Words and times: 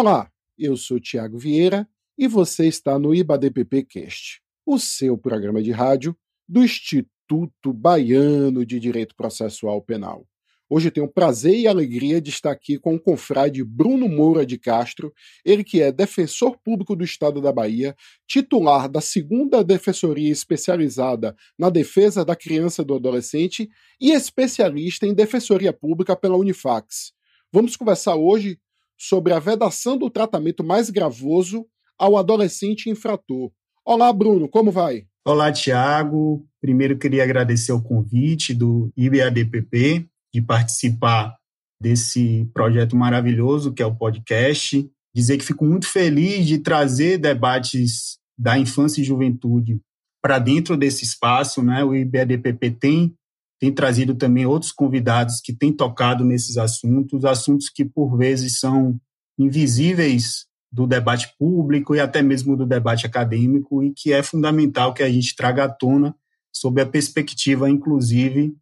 Olá, 0.00 0.30
eu 0.56 0.78
sou 0.78 0.98
Tiago 0.98 1.36
Vieira 1.36 1.86
e 2.16 2.26
você 2.26 2.66
está 2.66 2.98
no 2.98 3.14
IBADPP 3.14 3.86
o 4.64 4.78
seu 4.78 5.18
programa 5.18 5.62
de 5.62 5.72
rádio 5.72 6.16
do 6.48 6.64
Instituto 6.64 7.70
Baiano 7.70 8.64
de 8.64 8.80
Direito 8.80 9.14
Processual 9.14 9.82
Penal. 9.82 10.26
Hoje 10.70 10.90
tenho 10.90 11.04
o 11.04 11.12
prazer 11.12 11.54
e 11.54 11.68
alegria 11.68 12.18
de 12.18 12.30
estar 12.30 12.50
aqui 12.50 12.78
com 12.78 12.94
o 12.94 12.98
confrade 12.98 13.62
Bruno 13.62 14.08
Moura 14.08 14.46
de 14.46 14.56
Castro, 14.56 15.12
ele 15.44 15.62
que 15.62 15.82
é 15.82 15.92
defensor 15.92 16.56
público 16.64 16.96
do 16.96 17.04
Estado 17.04 17.38
da 17.38 17.52
Bahia, 17.52 17.94
titular 18.26 18.88
da 18.88 19.02
segunda 19.02 19.62
defensoria 19.62 20.32
especializada 20.32 21.36
na 21.58 21.68
defesa 21.68 22.24
da 22.24 22.34
criança 22.34 22.80
e 22.80 22.86
do 22.86 22.94
adolescente 22.94 23.68
e 24.00 24.12
especialista 24.12 25.06
em 25.06 25.12
defensoria 25.12 25.74
pública 25.74 26.16
pela 26.16 26.38
Unifax. 26.38 27.12
Vamos 27.52 27.76
conversar 27.76 28.14
hoje 28.14 28.58
sobre 29.00 29.32
a 29.32 29.38
vedação 29.38 29.96
do 29.96 30.10
tratamento 30.10 30.62
mais 30.62 30.90
gravoso 30.90 31.64
ao 31.98 32.18
adolescente 32.18 32.90
infrator. 32.90 33.50
Olá, 33.82 34.12
Bruno, 34.12 34.46
como 34.46 34.70
vai? 34.70 35.06
Olá, 35.26 35.50
Tiago. 35.50 36.46
Primeiro 36.60 36.98
queria 36.98 37.24
agradecer 37.24 37.72
o 37.72 37.82
convite 37.82 38.52
do 38.52 38.92
IBADPP 38.94 40.06
de 40.34 40.42
participar 40.42 41.34
desse 41.80 42.46
projeto 42.52 42.94
maravilhoso 42.94 43.72
que 43.72 43.82
é 43.82 43.86
o 43.86 43.96
podcast. 43.96 44.86
Dizer 45.14 45.38
que 45.38 45.44
fico 45.46 45.64
muito 45.64 45.86
feliz 45.86 46.46
de 46.46 46.58
trazer 46.58 47.16
debates 47.16 48.18
da 48.38 48.58
infância 48.58 49.00
e 49.00 49.04
juventude 49.04 49.80
para 50.22 50.38
dentro 50.38 50.76
desse 50.76 51.04
espaço, 51.04 51.62
né? 51.62 51.82
O 51.82 51.94
IBADPP 51.94 52.70
tem 52.72 53.14
tem 53.60 53.70
trazido 53.70 54.14
também 54.14 54.46
outros 54.46 54.72
convidados 54.72 55.40
que 55.40 55.52
têm 55.52 55.70
tocado 55.70 56.24
nesses 56.24 56.56
assuntos, 56.56 57.26
assuntos 57.26 57.68
que 57.68 57.84
por 57.84 58.16
vezes 58.16 58.58
são 58.58 58.98
invisíveis 59.38 60.46
do 60.72 60.86
debate 60.86 61.34
público 61.38 61.94
e 61.94 62.00
até 62.00 62.22
mesmo 62.22 62.56
do 62.56 62.64
debate 62.64 63.06
acadêmico 63.06 63.82
e 63.82 63.92
que 63.92 64.12
é 64.12 64.22
fundamental 64.22 64.94
que 64.94 65.02
a 65.02 65.10
gente 65.10 65.36
traga 65.36 65.64
à 65.64 65.68
tona 65.68 66.16
sob 66.50 66.80
a 66.80 66.86
perspectiva, 66.86 67.68
inclusive, 67.68 68.56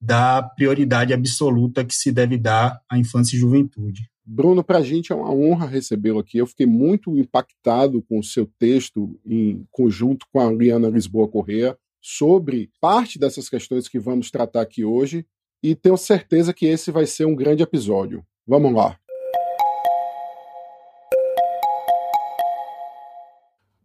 da 0.00 0.42
prioridade 0.42 1.12
absoluta 1.12 1.84
que 1.84 1.94
se 1.94 2.10
deve 2.10 2.36
dar 2.36 2.80
à 2.90 2.98
infância 2.98 3.36
e 3.36 3.38
juventude. 3.38 4.10
Bruno, 4.24 4.64
para 4.64 4.78
a 4.78 4.82
gente 4.82 5.12
é 5.12 5.14
uma 5.14 5.32
honra 5.32 5.66
recebê-lo 5.66 6.18
aqui. 6.18 6.38
Eu 6.38 6.46
fiquei 6.46 6.66
muito 6.66 7.16
impactado 7.16 8.02
com 8.02 8.18
o 8.18 8.24
seu 8.24 8.46
texto 8.58 9.18
em 9.24 9.64
conjunto 9.70 10.26
com 10.32 10.40
a 10.40 10.52
Liana 10.52 10.88
Lisboa 10.88 11.28
Correa 11.28 11.76
sobre 12.00 12.70
parte 12.80 13.18
dessas 13.18 13.48
questões 13.48 13.88
que 13.88 13.98
vamos 13.98 14.30
tratar 14.30 14.62
aqui 14.62 14.84
hoje 14.84 15.26
e 15.62 15.74
tenho 15.74 15.96
certeza 15.96 16.54
que 16.54 16.66
esse 16.66 16.90
vai 16.90 17.06
ser 17.06 17.26
um 17.26 17.34
grande 17.34 17.62
episódio. 17.62 18.24
Vamos 18.46 18.74
lá. 18.74 18.98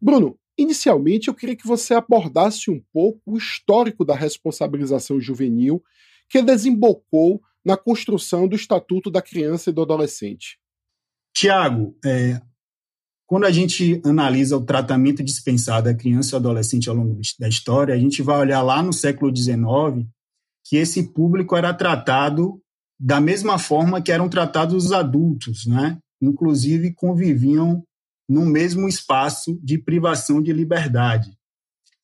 Bruno, 0.02 0.38
inicialmente 0.58 1.28
eu 1.28 1.34
queria 1.34 1.56
que 1.56 1.68
você 1.68 1.94
abordasse 1.94 2.70
um 2.70 2.80
pouco 2.94 3.20
o 3.26 3.38
histórico 3.38 4.06
da 4.06 4.16
responsabilização 4.16 5.20
juvenil 5.20 5.84
que 6.30 6.42
desembocou 6.42 7.42
na 7.64 7.76
construção 7.76 8.48
do 8.48 8.56
Estatuto 8.56 9.10
da 9.10 9.22
Criança 9.22 9.70
e 9.70 9.74
do 9.74 9.82
Adolescente. 9.82 10.60
Tiago, 11.34 11.98
é, 12.06 12.40
quando 13.28 13.46
a 13.46 13.52
gente 13.52 14.02
analisa 14.06 14.56
o 14.56 14.66
tratamento 14.66 15.24
dispensado 15.24 15.90
à 15.90 15.94
criança 15.94 16.36
e 16.36 16.38
adolescente 16.38 16.90
ao 16.90 16.96
longo 16.96 17.20
da 17.40 17.48
história, 17.48 17.94
a 17.94 17.98
gente 17.98 18.22
vai 18.22 18.38
olhar 18.38 18.62
lá 18.62 18.84
no 18.84 18.94
século 18.94 19.36
XIX 19.36 20.08
que 20.66 20.78
esse 20.78 21.12
público 21.14 21.56
era 21.56 21.74
tratado 21.74 22.62
da 23.00 23.20
mesma 23.20 23.58
forma 23.60 24.02
que 24.02 24.12
eram 24.12 24.30
tratados 24.30 24.86
os 24.86 24.92
adultos, 24.92 25.66
né? 25.66 25.98
Inclusive 26.22 26.94
conviviam 26.94 27.84
no 28.28 28.46
mesmo 28.46 28.88
espaço 28.88 29.60
de 29.62 29.78
privação 29.78 30.42
de 30.42 30.54
liberdade. 30.54 31.32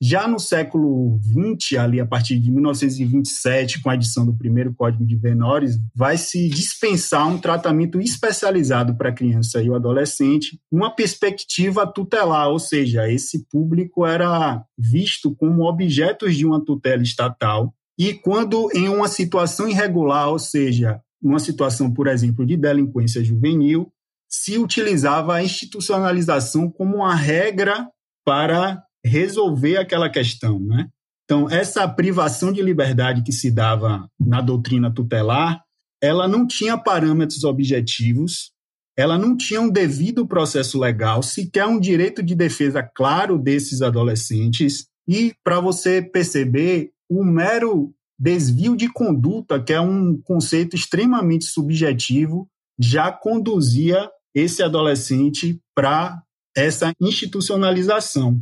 Já 0.04 0.28
no 0.28 0.40
século 0.40 1.20
XX, 1.22 1.78
ali 1.78 2.00
a 2.00 2.06
partir 2.08 2.40
de 2.40 2.50
1927, 2.50 3.84
com 3.84 3.90
a 3.92 3.94
edição 3.94 4.26
do 4.26 4.34
primeiro 4.34 4.74
Código 4.74 5.06
de 5.06 5.16
Menores, 5.16 5.78
vai 5.94 6.18
se 6.18 6.50
dispensar 6.50 7.28
um 7.28 7.38
tratamento 7.38 8.02
especializado 8.02 8.96
para 8.96 9.10
a 9.10 9.14
criança 9.14 9.62
e 9.62 9.70
o 9.70 9.76
adolescente, 9.76 10.60
uma 10.72 10.90
perspectiva 10.90 11.86
tutelar, 11.86 12.50
ou 12.50 12.58
seja, 12.58 13.12
esse 13.12 13.46
público 13.48 14.04
era 14.04 14.66
visto 14.76 15.36
como 15.36 15.70
objetos 15.70 16.36
de 16.36 16.48
uma 16.48 16.60
tutela 16.66 17.04
estatal 17.04 17.72
e 17.96 18.12
quando 18.16 18.72
em 18.74 18.90
uma 18.90 19.08
situação 19.08 19.70
irregular, 19.70 20.30
ou 20.30 20.40
seja, 20.40 21.00
uma 21.22 21.38
situação, 21.38 21.94
por 21.94 22.08
exemplo, 22.08 22.44
de 22.44 22.58
delinquência 22.58 23.24
juvenil, 23.24 23.94
se 24.28 24.58
utilizava 24.58 25.36
a 25.36 25.44
institucionalização 25.44 26.68
como 26.72 26.96
uma 26.96 27.14
regra 27.14 27.88
para 28.26 28.84
resolver 29.06 29.78
aquela 29.78 30.10
questão, 30.10 30.60
né? 30.60 30.88
Então, 31.26 31.50
essa 31.50 31.88
privação 31.88 32.52
de 32.52 32.62
liberdade 32.62 33.24
que 33.24 33.32
se 33.32 33.50
dava 33.50 34.06
na 34.20 34.42
doutrina 34.42 34.94
tutelar, 34.94 35.64
ela 36.02 36.28
não 36.28 36.46
tinha 36.46 36.78
parâmetros 36.78 37.44
objetivos, 37.44 38.52
ela 38.98 39.18
não 39.18 39.38
tinha 39.38 39.62
um 39.62 39.70
devido 39.70 40.28
processo 40.28 40.78
legal, 40.78 41.24
sequer 41.24 41.66
um 41.66 41.80
direito 41.80 42.22
de 42.22 42.36
defesa 42.36 42.84
claro 42.84 43.38
desses 43.38 43.82
adolescentes. 43.82 44.88
E, 45.08 45.34
para 45.44 45.62
você 45.62 46.02
perceber, 46.02 46.92
o 47.10 47.24
mero 47.24 47.94
desvio 48.20 48.76
de 48.76 48.90
conduta, 48.92 49.62
que 49.62 49.74
é 49.74 49.80
um 49.80 50.22
conceito 50.22 50.76
extremamente 50.76 51.46
subjetivo, 51.46 52.48
já 52.78 53.12
conduzia 53.12 54.10
esse 54.36 54.62
adolescente 54.62 55.60
para 55.74 56.22
essa 56.56 56.92
institucionalização 57.00 58.42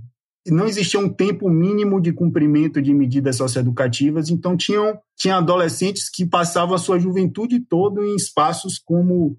não 0.51 0.65
existia 0.65 0.99
um 0.99 1.09
tempo 1.09 1.49
mínimo 1.49 2.01
de 2.01 2.11
cumprimento 2.11 2.81
de 2.81 2.93
medidas 2.93 3.35
socioeducativas, 3.35 4.29
então 4.29 4.55
tinham 4.55 4.99
tinha 5.17 5.37
adolescentes 5.37 6.09
que 6.09 6.25
passavam 6.25 6.75
a 6.75 6.79
sua 6.79 6.99
juventude 6.99 7.59
toda 7.59 8.01
em 8.01 8.15
espaços 8.15 8.77
como 8.77 9.37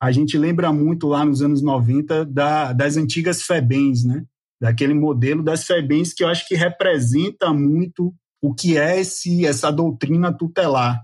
a 0.00 0.10
gente 0.10 0.36
lembra 0.36 0.72
muito 0.72 1.06
lá 1.06 1.24
nos 1.24 1.42
anos 1.42 1.62
90 1.62 2.24
da, 2.26 2.72
das 2.72 2.96
antigas 2.96 3.42
FEBENs, 3.42 4.04
né? 4.04 4.24
Daquele 4.60 4.94
modelo 4.94 5.42
das 5.42 5.64
FEBENs 5.64 6.12
que 6.12 6.24
eu 6.24 6.28
acho 6.28 6.46
que 6.48 6.56
representa 6.56 7.52
muito 7.52 8.12
o 8.42 8.52
que 8.52 8.76
é 8.76 9.00
esse, 9.00 9.46
essa 9.46 9.70
doutrina 9.70 10.32
tutelar. 10.32 11.00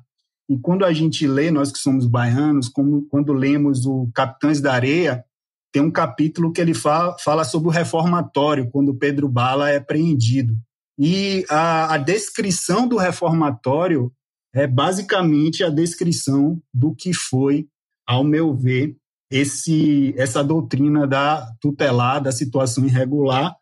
E 0.49 0.59
quando 0.59 0.85
a 0.85 0.93
gente 0.93 1.27
lê, 1.27 1.51
nós 1.51 1.71
que 1.71 1.79
somos 1.79 2.07
baianos, 2.07 2.69
como, 2.69 3.07
quando 3.09 3.33
lemos 3.33 3.87
o 3.87 4.11
Capitães 4.13 4.61
da 4.61 4.73
Areia, 4.73 5.25
tem 5.73 5.83
um 5.83 5.91
capítulo 5.91 6.53
que 6.53 6.61
ele 6.61 6.75
fala, 6.75 7.17
fala 7.19 7.45
sobre 7.45 7.69
o 7.69 7.73
reformatório, 7.73 8.71
quando 8.71 8.95
Pedro 8.95 9.29
Bala 9.29 9.71
é 9.71 9.79
preendido. 9.79 10.57
E 10.99 11.45
a, 11.49 11.95
a 11.95 11.99
descrição 11.99 12.89
do 12.89 12.97
reformatório 12.97 14.13
é 14.55 14.67
basicamente 14.67 15.63
a 15.63 15.69
descrição 15.69 16.61
do 16.73 16.95
que 16.95 17.13
foi, 17.13 17.69
ao 18.07 18.25
meu 18.25 18.55
ver, 18.55 18.97
esse, 19.31 20.15
essa 20.17 20.43
doutrina 20.43 21.07
da 21.07 21.47
tutelar, 21.61 22.23
da 22.23 22.33
situação 22.33 22.85
irregular, 22.87 23.55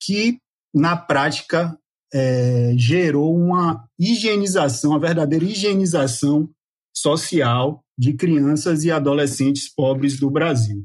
que 0.00 0.38
na 0.72 0.96
prática 0.96 1.76
é, 2.12 2.74
gerou 2.76 3.34
uma 3.34 3.88
higienização, 3.98 4.94
a 4.94 4.98
verdadeira 4.98 5.44
higienização 5.44 6.48
social 6.94 7.82
de 7.98 8.12
crianças 8.12 8.84
e 8.84 8.90
adolescentes 8.90 9.72
pobres 9.72 10.18
do 10.18 10.30
Brasil. 10.30 10.84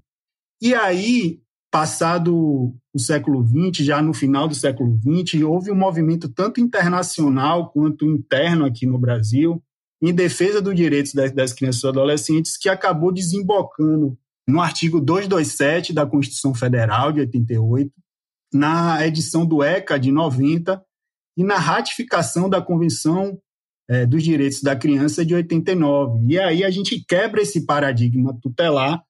E 0.61 0.73
aí, 0.73 1.39
passado 1.71 2.75
o 2.93 2.99
século 2.99 3.45
XX, 3.45 3.85
já 3.85 4.01
no 4.01 4.13
final 4.13 4.47
do 4.47 4.55
século 4.55 4.99
XX, 4.99 5.41
houve 5.43 5.71
um 5.71 5.75
movimento 5.75 6.27
tanto 6.27 6.59
internacional 6.59 7.71
quanto 7.71 8.05
interno 8.05 8.65
aqui 8.65 8.85
no 8.85 8.97
Brasil 8.97 9.63
em 10.01 10.13
defesa 10.13 10.61
dos 10.61 10.75
direitos 10.75 11.13
das, 11.13 11.53
crianças 11.53 11.83
e 11.83 11.87
adolescentes 11.87 12.57
que 12.57 12.69
acabou 12.69 13.11
desembocando 13.11 14.17
no 14.47 14.61
artigo 14.61 14.99
227 14.99 15.93
da 15.93 16.05
Constituição 16.05 16.55
Federal 16.55 17.11
de 17.11 17.19
88, 17.19 17.91
na 18.53 19.05
edição 19.05 19.45
do 19.45 19.61
ECA 19.61 19.99
de 19.99 20.11
90 20.11 20.81
e 21.37 21.43
na 21.43 21.57
ratificação 21.57 22.49
da 22.49 22.61
Convenção 22.61 23.37
é, 23.89 24.05
dos 24.05 24.23
Direitos 24.23 24.61
da 24.61 24.75
Criança 24.75 25.25
de 25.25 25.35
89. 25.35 26.25
E 26.27 26.39
aí 26.39 26.63
a 26.63 26.71
gente 26.71 27.03
quebra 27.07 27.41
esse 27.41 27.65
paradigma 27.65 28.37
tutelar 28.41 29.03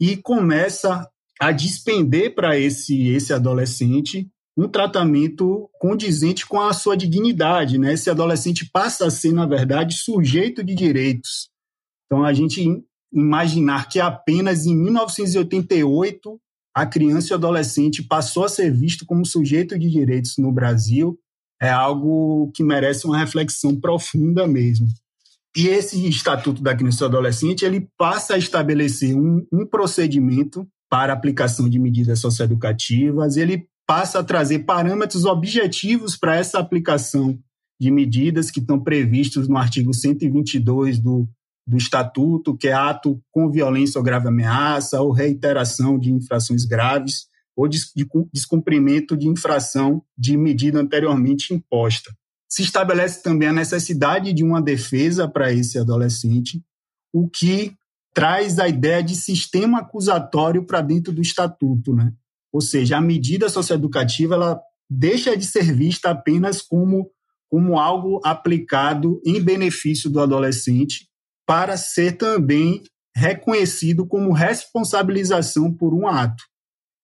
e 0.00 0.16
começa 0.16 1.08
a 1.40 1.52
despender 1.52 2.34
para 2.34 2.58
esse, 2.58 3.08
esse 3.08 3.32
adolescente 3.32 4.28
um 4.56 4.68
tratamento 4.68 5.68
condizente 5.78 6.46
com 6.46 6.60
a 6.60 6.72
sua 6.72 6.96
dignidade. 6.96 7.78
Né? 7.78 7.92
Esse 7.92 8.08
adolescente 8.08 8.68
passa 8.72 9.06
a 9.06 9.10
ser, 9.10 9.32
na 9.32 9.46
verdade, 9.46 9.94
sujeito 9.96 10.64
de 10.64 10.74
direitos. 10.74 11.50
Então, 12.06 12.24
a 12.24 12.32
gente 12.32 12.64
imaginar 13.12 13.88
que 13.88 14.00
apenas 14.00 14.64
em 14.64 14.74
1988 14.74 16.40
a 16.74 16.86
criança 16.86 17.28
e 17.28 17.32
o 17.32 17.36
adolescente 17.36 18.02
passou 18.02 18.44
a 18.44 18.48
ser 18.48 18.70
visto 18.70 19.06
como 19.06 19.24
sujeito 19.24 19.78
de 19.78 19.90
direitos 19.90 20.36
no 20.38 20.52
Brasil 20.52 21.18
é 21.60 21.70
algo 21.70 22.50
que 22.54 22.62
merece 22.62 23.06
uma 23.06 23.18
reflexão 23.18 23.78
profunda 23.80 24.46
mesmo. 24.46 24.86
E 25.56 25.68
esse 25.68 26.06
Estatuto 26.06 26.62
da 26.62 26.76
Criança 26.76 26.96
e 26.96 27.00
do 27.00 27.16
Adolescente 27.16 27.64
ele 27.64 27.88
passa 27.96 28.34
a 28.34 28.38
estabelecer 28.38 29.16
um, 29.16 29.46
um 29.50 29.64
procedimento 29.64 30.68
para 30.90 31.14
aplicação 31.14 31.68
de 31.68 31.78
medidas 31.78 32.20
socioeducativas, 32.20 33.36
ele 33.38 33.66
passa 33.86 34.18
a 34.18 34.24
trazer 34.24 34.60
parâmetros 34.60 35.24
objetivos 35.24 36.16
para 36.16 36.36
essa 36.36 36.58
aplicação 36.58 37.38
de 37.80 37.90
medidas 37.90 38.50
que 38.50 38.60
estão 38.60 38.78
previstos 38.78 39.48
no 39.48 39.56
artigo 39.56 39.94
122 39.94 40.98
do, 40.98 41.26
do 41.66 41.76
Estatuto, 41.76 42.56
que 42.56 42.68
é 42.68 42.72
ato 42.72 43.20
com 43.30 43.50
violência 43.50 43.98
ou 43.98 44.04
grave 44.04 44.28
ameaça, 44.28 45.00
ou 45.00 45.10
reiteração 45.10 45.98
de 45.98 46.12
infrações 46.12 46.64
graves, 46.64 47.26
ou 47.56 47.66
de 47.66 47.78
descumprimento 48.32 49.16
de 49.16 49.26
infração 49.26 50.02
de 50.16 50.36
medida 50.36 50.78
anteriormente 50.78 51.54
imposta. 51.54 52.14
Se 52.48 52.62
estabelece 52.62 53.22
também 53.22 53.48
a 53.48 53.52
necessidade 53.52 54.32
de 54.32 54.44
uma 54.44 54.62
defesa 54.62 55.28
para 55.28 55.52
esse 55.52 55.78
adolescente, 55.78 56.62
o 57.12 57.28
que 57.28 57.74
traz 58.14 58.58
a 58.58 58.68
ideia 58.68 59.02
de 59.02 59.14
sistema 59.14 59.80
acusatório 59.80 60.64
para 60.64 60.80
dentro 60.80 61.12
do 61.12 61.20
estatuto, 61.20 61.94
né? 61.94 62.12
Ou 62.52 62.60
seja, 62.60 62.96
a 62.96 63.00
medida 63.00 63.48
socioeducativa 63.48 64.34
ela 64.34 64.60
deixa 64.88 65.36
de 65.36 65.44
ser 65.44 65.74
vista 65.74 66.10
apenas 66.10 66.62
como 66.62 67.10
como 67.48 67.78
algo 67.78 68.20
aplicado 68.24 69.20
em 69.24 69.40
benefício 69.40 70.10
do 70.10 70.20
adolescente 70.20 71.08
para 71.46 71.76
ser 71.76 72.16
também 72.16 72.82
reconhecido 73.14 74.06
como 74.06 74.32
responsabilização 74.32 75.72
por 75.72 75.94
um 75.94 76.08
ato. 76.08 76.42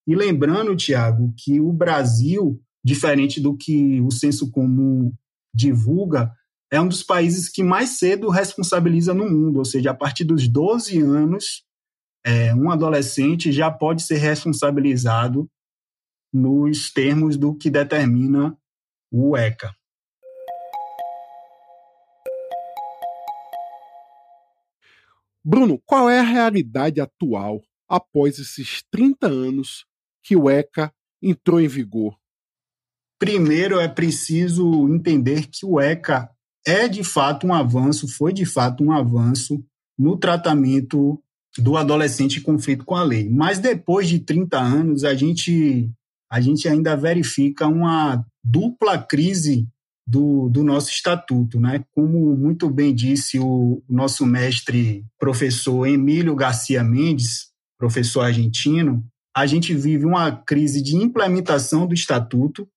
E 0.05 0.13
lembrando, 0.13 0.75
Tiago, 0.75 1.33
que 1.37 1.61
o 1.61 1.71
Brasil, 1.71 2.61
diferente 2.83 3.39
do 3.39 3.55
que 3.55 4.01
o 4.01 4.11
senso 4.11 4.51
comum 4.51 5.13
divulga, 5.53 6.31
é 6.71 6.81
um 6.81 6.87
dos 6.87 7.03
países 7.03 7.49
que 7.49 7.61
mais 7.61 7.91
cedo 7.99 8.29
responsabiliza 8.29 9.13
no 9.13 9.29
mundo, 9.29 9.59
ou 9.59 9.65
seja, 9.65 9.91
a 9.91 9.93
partir 9.93 10.23
dos 10.23 10.47
12 10.47 10.99
anos, 10.99 11.63
é, 12.25 12.55
um 12.55 12.71
adolescente 12.71 13.51
já 13.51 13.69
pode 13.69 14.01
ser 14.01 14.17
responsabilizado 14.17 15.47
nos 16.33 16.91
termos 16.91 17.37
do 17.37 17.55
que 17.55 17.69
determina 17.69 18.57
o 19.11 19.37
ECA. 19.37 19.71
Bruno, 25.45 25.79
qual 25.85 26.09
é 26.09 26.19
a 26.19 26.23
realidade 26.23 27.01
atual 27.01 27.61
após 27.87 28.39
esses 28.39 28.81
30 28.89 29.27
anos 29.27 29.85
que 30.23 30.35
o 30.35 30.49
ECA 30.49 30.91
entrou 31.21 31.59
em 31.59 31.67
vigor? 31.67 32.17
Primeiro, 33.23 33.79
é 33.79 33.87
preciso 33.87 34.93
entender 34.93 35.47
que 35.47 35.65
o 35.65 35.79
ECA 35.79 36.29
é 36.67 36.89
de 36.89 37.05
fato 37.05 37.47
um 37.47 37.53
avanço, 37.53 38.05
foi 38.05 38.33
de 38.33 38.43
fato 38.43 38.83
um 38.83 38.91
avanço 38.91 39.63
no 39.97 40.17
tratamento 40.17 41.17
do 41.57 41.77
adolescente 41.77 42.39
em 42.39 42.41
conflito 42.41 42.83
com 42.83 42.97
a 42.97 43.01
lei. 43.01 43.29
Mas 43.29 43.59
depois 43.59 44.09
de 44.09 44.19
30 44.19 44.59
anos, 44.59 45.05
a 45.05 45.15
gente, 45.15 45.89
a 46.29 46.41
gente 46.41 46.67
ainda 46.67 46.97
verifica 46.97 47.65
uma 47.65 48.25
dupla 48.43 48.97
crise 48.97 49.69
do, 50.05 50.49
do 50.49 50.61
nosso 50.61 50.89
estatuto. 50.89 51.61
Né? 51.61 51.81
Como 51.95 52.35
muito 52.35 52.69
bem 52.69 52.93
disse 52.93 53.39
o 53.39 53.81
nosso 53.87 54.25
mestre 54.25 55.05
professor 55.17 55.87
Emílio 55.87 56.35
Garcia 56.35 56.83
Mendes, 56.83 57.53
professor 57.79 58.25
argentino, 58.25 59.01
a 59.33 59.45
gente 59.45 59.73
vive 59.73 60.03
uma 60.03 60.29
crise 60.29 60.81
de 60.81 60.97
implementação 60.97 61.87
do 61.87 61.93
estatuto, 61.93 62.67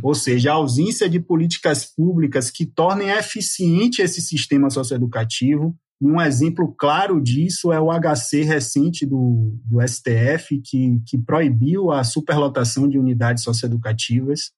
ou 0.00 0.14
seja, 0.14 0.50
a 0.50 0.54
ausência 0.54 1.08
de 1.08 1.20
políticas 1.20 1.84
públicas 1.84 2.50
que 2.50 2.64
tornem 2.64 3.10
eficiente 3.10 4.00
esse 4.00 4.20
sistema 4.20 4.70
socioeducativo. 4.70 5.76
E 6.00 6.06
um 6.06 6.20
exemplo 6.20 6.74
claro 6.78 7.20
disso 7.20 7.72
é 7.72 7.80
o 7.80 7.90
HC 7.90 8.42
recente 8.42 9.04
do, 9.04 9.56
do 9.64 9.80
STF, 9.86 10.60
que, 10.64 11.00
que 11.06 11.18
proibiu 11.18 11.90
a 11.90 12.02
superlotação 12.04 12.88
de 12.88 12.98
unidades 12.98 13.44
socioeducativas, 13.44 14.50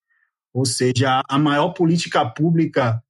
ou 0.53 0.65
seja, 0.65 1.21
a 1.29 1.39
maior 1.39 1.71
política 1.71 2.25
pública 2.25 3.03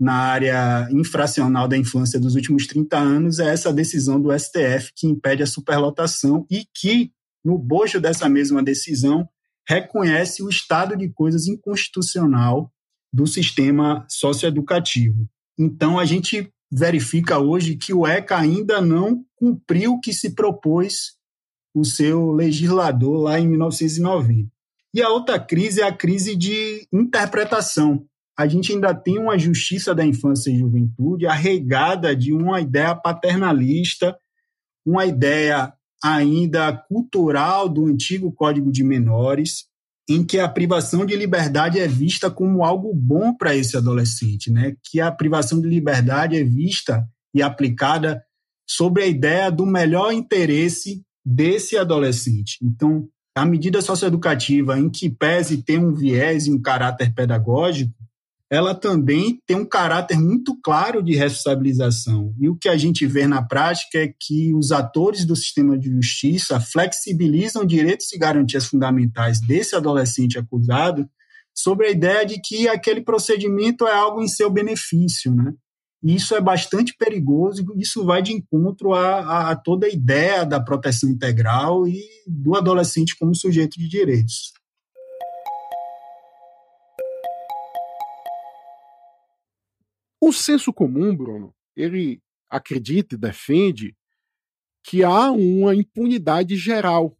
na 0.00 0.14
área 0.14 0.88
infracional 0.90 1.66
da 1.68 1.76
infância 1.76 2.20
dos 2.20 2.34
últimos 2.34 2.66
30 2.66 2.98
anos 2.98 3.38
é 3.38 3.50
essa 3.52 3.72
decisão 3.72 4.20
do 4.20 4.36
STF 4.36 4.92
que 4.94 5.06
impede 5.06 5.42
a 5.42 5.46
superlotação 5.46 6.46
e 6.50 6.66
que, 6.74 7.12
no 7.44 7.58
bojo 7.58 8.00
dessa 8.00 8.28
mesma 8.28 8.62
decisão, 8.62 9.28
reconhece 9.68 10.42
o 10.42 10.48
estado 10.48 10.96
de 10.96 11.08
coisas 11.08 11.46
inconstitucional 11.46 12.72
do 13.12 13.26
sistema 13.26 14.06
socioeducativo. 14.08 15.28
Então, 15.58 15.98
a 15.98 16.04
gente 16.04 16.52
verifica 16.70 17.38
hoje 17.38 17.76
que 17.76 17.94
o 17.94 18.06
ECA 18.06 18.36
ainda 18.36 18.80
não 18.80 19.24
cumpriu 19.36 19.94
o 19.94 20.00
que 20.00 20.12
se 20.12 20.34
propôs 20.34 21.16
o 21.74 21.84
seu 21.84 22.32
legislador 22.32 23.22
lá 23.22 23.38
em 23.38 23.48
1990. 23.48 24.50
E 24.94 25.02
a 25.02 25.08
outra 25.08 25.38
crise 25.38 25.80
é 25.80 25.84
a 25.84 25.92
crise 25.92 26.34
de 26.36 26.86
interpretação 26.92 28.06
a 28.36 28.46
gente 28.46 28.72
ainda 28.72 28.94
tem 28.94 29.18
uma 29.18 29.38
justiça 29.38 29.94
da 29.94 30.04
infância 30.04 30.50
e 30.50 30.58
juventude 30.58 31.26
arregada 31.26 32.14
de 32.14 32.34
uma 32.34 32.60
ideia 32.60 32.94
paternalista, 32.94 34.16
uma 34.84 35.06
ideia 35.06 35.72
ainda 36.02 36.72
cultural 36.72 37.68
do 37.68 37.86
antigo 37.86 38.32
Código 38.32 38.70
de 38.70 38.84
Menores, 38.84 39.64
em 40.08 40.24
que 40.24 40.38
a 40.38 40.48
privação 40.48 41.04
de 41.04 41.16
liberdade 41.16 41.80
é 41.80 41.88
vista 41.88 42.30
como 42.30 42.64
algo 42.64 42.94
bom 42.94 43.34
para 43.34 43.56
esse 43.56 43.76
adolescente, 43.76 44.50
né? 44.50 44.74
Que 44.84 45.00
a 45.00 45.10
privação 45.10 45.60
de 45.60 45.68
liberdade 45.68 46.36
é 46.36 46.44
vista 46.44 47.04
e 47.34 47.42
aplicada 47.42 48.22
sobre 48.68 49.02
a 49.02 49.06
ideia 49.06 49.50
do 49.50 49.66
melhor 49.66 50.12
interesse 50.12 51.02
desse 51.24 51.76
adolescente. 51.76 52.58
Então, 52.62 53.08
a 53.36 53.44
medida 53.44 53.82
socioeducativa 53.82 54.78
em 54.78 54.88
que 54.88 55.10
pese 55.10 55.62
ter 55.62 55.78
um 55.78 55.92
viés 55.92 56.46
e 56.46 56.52
um 56.52 56.60
caráter 56.60 57.12
pedagógico, 57.12 57.92
ela 58.50 58.74
também 58.74 59.40
tem 59.44 59.56
um 59.56 59.64
caráter 59.64 60.18
muito 60.18 60.56
claro 60.62 61.02
de 61.02 61.16
responsabilização. 61.16 62.32
E 62.38 62.48
o 62.48 62.56
que 62.56 62.68
a 62.68 62.76
gente 62.76 63.04
vê 63.06 63.26
na 63.26 63.42
prática 63.42 63.98
é 63.98 64.12
que 64.18 64.54
os 64.54 64.70
atores 64.70 65.24
do 65.24 65.34
sistema 65.34 65.76
de 65.76 65.90
justiça 65.90 66.60
flexibilizam 66.60 67.66
direitos 67.66 68.12
e 68.12 68.18
garantias 68.18 68.66
fundamentais 68.66 69.40
desse 69.40 69.74
adolescente 69.74 70.38
acusado 70.38 71.08
sobre 71.52 71.88
a 71.88 71.90
ideia 71.90 72.24
de 72.24 72.40
que 72.40 72.68
aquele 72.68 73.00
procedimento 73.00 73.86
é 73.86 73.94
algo 73.94 74.20
em 74.22 74.28
seu 74.28 74.48
benefício, 74.48 75.34
né? 75.34 75.52
E 76.04 76.14
isso 76.14 76.36
é 76.36 76.40
bastante 76.40 76.94
perigoso, 76.96 77.64
isso 77.76 78.04
vai 78.04 78.22
de 78.22 78.32
encontro 78.32 78.92
a, 78.92 79.20
a, 79.20 79.50
a 79.50 79.56
toda 79.56 79.86
a 79.86 79.90
ideia 79.90 80.44
da 80.44 80.60
proteção 80.60 81.10
integral 81.10 81.88
e 81.88 82.00
do 82.28 82.54
adolescente 82.54 83.16
como 83.18 83.34
sujeito 83.34 83.76
de 83.78 83.88
direitos. 83.88 84.52
O 90.20 90.32
senso 90.32 90.72
comum, 90.72 91.14
Bruno, 91.14 91.54
ele 91.76 92.20
acredita 92.48 93.14
e 93.14 93.18
defende 93.18 93.94
que 94.82 95.02
há 95.02 95.30
uma 95.30 95.74
impunidade 95.74 96.56
geral. 96.56 97.16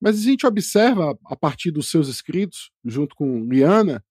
Mas 0.00 0.18
a 0.18 0.22
gente 0.22 0.46
observa, 0.46 1.18
a 1.26 1.36
partir 1.36 1.70
dos 1.70 1.90
seus 1.90 2.08
escritos, 2.08 2.70
junto 2.84 3.14
com 3.14 3.44
Liana, 3.44 4.04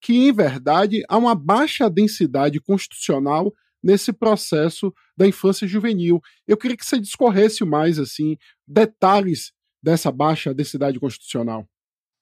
que, 0.00 0.14
em 0.14 0.32
verdade, 0.32 1.02
há 1.08 1.16
uma 1.16 1.34
baixa 1.34 1.88
densidade 1.88 2.60
constitucional 2.60 3.52
nesse 3.82 4.12
processo 4.12 4.92
da 5.16 5.26
infância 5.26 5.66
juvenil. 5.66 6.20
Eu 6.46 6.56
queria 6.56 6.76
que 6.76 6.84
você 6.84 7.00
discorresse 7.00 7.64
mais 7.64 7.98
assim 7.98 8.36
detalhes 8.66 9.52
dessa 9.82 10.12
baixa 10.12 10.52
densidade 10.52 10.98
constitucional. 11.00 11.66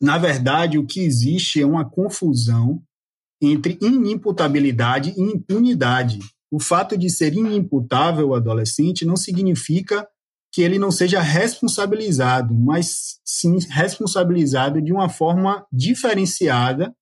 Na 0.00 0.16
verdade, 0.16 0.78
o 0.78 0.86
que 0.86 1.00
existe 1.00 1.60
é 1.60 1.66
uma 1.66 1.88
confusão 1.88 2.82
entre 3.40 3.78
inimputabilidade 3.80 5.14
e 5.16 5.20
impunidade. 5.20 6.18
O 6.50 6.60
fato 6.60 6.96
de 6.96 7.10
ser 7.10 7.34
inimputável 7.34 8.28
o 8.28 8.34
adolescente 8.34 9.04
não 9.04 9.16
significa 9.16 10.06
que 10.52 10.62
ele 10.62 10.78
não 10.78 10.90
seja 10.90 11.20
responsabilizado, 11.20 12.54
mas 12.54 13.20
sim 13.24 13.58
responsabilizado 13.68 14.80
de 14.80 14.92
uma 14.92 15.08
forma 15.08 15.66
diferenciada, 15.70 16.94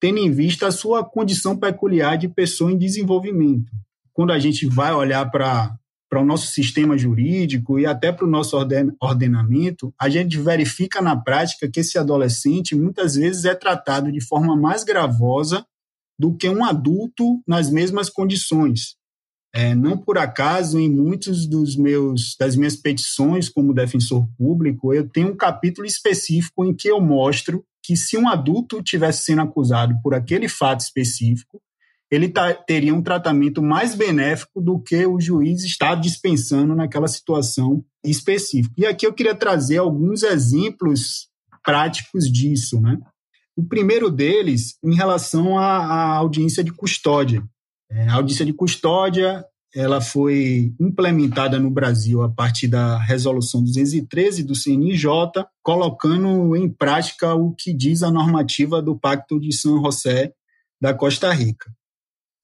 tendo 0.00 0.18
em 0.18 0.30
vista 0.30 0.66
a 0.66 0.72
sua 0.72 1.04
condição 1.04 1.56
peculiar 1.56 2.18
de 2.18 2.28
pessoa 2.28 2.70
em 2.70 2.78
desenvolvimento. 2.78 3.72
Quando 4.12 4.32
a 4.32 4.38
gente 4.38 4.66
vai 4.66 4.92
olhar 4.92 5.30
para 5.30 5.74
para 6.12 6.20
o 6.20 6.26
nosso 6.26 6.48
sistema 6.48 6.98
jurídico 6.98 7.78
e 7.78 7.86
até 7.86 8.12
para 8.12 8.26
o 8.26 8.30
nosso 8.30 8.54
ordenamento, 9.00 9.94
a 9.98 10.10
gente 10.10 10.38
verifica 10.38 11.00
na 11.00 11.16
prática 11.16 11.70
que 11.70 11.80
esse 11.80 11.96
adolescente 11.96 12.74
muitas 12.74 13.14
vezes 13.14 13.46
é 13.46 13.54
tratado 13.54 14.12
de 14.12 14.20
forma 14.20 14.54
mais 14.54 14.84
gravosa 14.84 15.64
do 16.18 16.36
que 16.36 16.48
um 16.48 16.64
adulto 16.64 17.42
nas 17.46 17.70
mesmas 17.70 18.08
condições. 18.08 18.96
É, 19.54 19.74
não 19.74 19.98
por 19.98 20.16
acaso, 20.16 20.78
em 20.78 20.90
muitos 20.90 21.46
dos 21.46 21.76
meus 21.76 22.34
das 22.38 22.56
minhas 22.56 22.74
petições 22.74 23.50
como 23.50 23.74
defensor 23.74 24.26
público, 24.38 24.94
eu 24.94 25.06
tenho 25.06 25.28
um 25.28 25.36
capítulo 25.36 25.86
específico 25.86 26.64
em 26.64 26.74
que 26.74 26.88
eu 26.88 27.00
mostro 27.00 27.62
que 27.82 27.96
se 27.96 28.16
um 28.16 28.28
adulto 28.28 28.82
tivesse 28.82 29.24
sendo 29.24 29.42
acusado 29.42 29.94
por 30.02 30.14
aquele 30.14 30.48
fato 30.48 30.80
específico, 30.80 31.60
ele 32.10 32.28
tá, 32.28 32.54
teria 32.54 32.94
um 32.94 33.02
tratamento 33.02 33.62
mais 33.62 33.94
benéfico 33.94 34.60
do 34.60 34.78
que 34.78 35.04
o 35.06 35.20
juiz 35.20 35.64
está 35.64 35.94
dispensando 35.94 36.74
naquela 36.74 37.08
situação 37.08 37.84
específica. 38.04 38.74
E 38.78 38.86
aqui 38.86 39.06
eu 39.06 39.12
queria 39.12 39.34
trazer 39.34 39.78
alguns 39.78 40.22
exemplos 40.22 41.28
práticos 41.64 42.30
disso, 42.30 42.80
né? 42.80 42.98
O 43.56 43.64
primeiro 43.64 44.10
deles, 44.10 44.76
em 44.82 44.94
relação 44.94 45.58
à, 45.58 45.76
à 45.76 46.16
audiência 46.16 46.64
de 46.64 46.72
custódia. 46.72 47.42
É, 47.90 48.08
a 48.08 48.14
audiência 48.14 48.46
de 48.46 48.52
custódia 48.52 49.44
ela 49.74 50.00
foi 50.02 50.74
implementada 50.78 51.58
no 51.58 51.70
Brasil 51.70 52.22
a 52.22 52.28
partir 52.28 52.68
da 52.68 52.98
resolução 52.98 53.62
213 53.62 54.42
do 54.42 54.54
CNJ, 54.54 55.08
colocando 55.62 56.54
em 56.54 56.68
prática 56.68 57.34
o 57.34 57.54
que 57.54 57.72
diz 57.72 58.02
a 58.02 58.10
normativa 58.10 58.82
do 58.82 58.98
Pacto 58.98 59.40
de 59.40 59.54
São 59.54 59.82
José 59.82 60.32
da 60.80 60.92
Costa 60.92 61.32
Rica. 61.32 61.72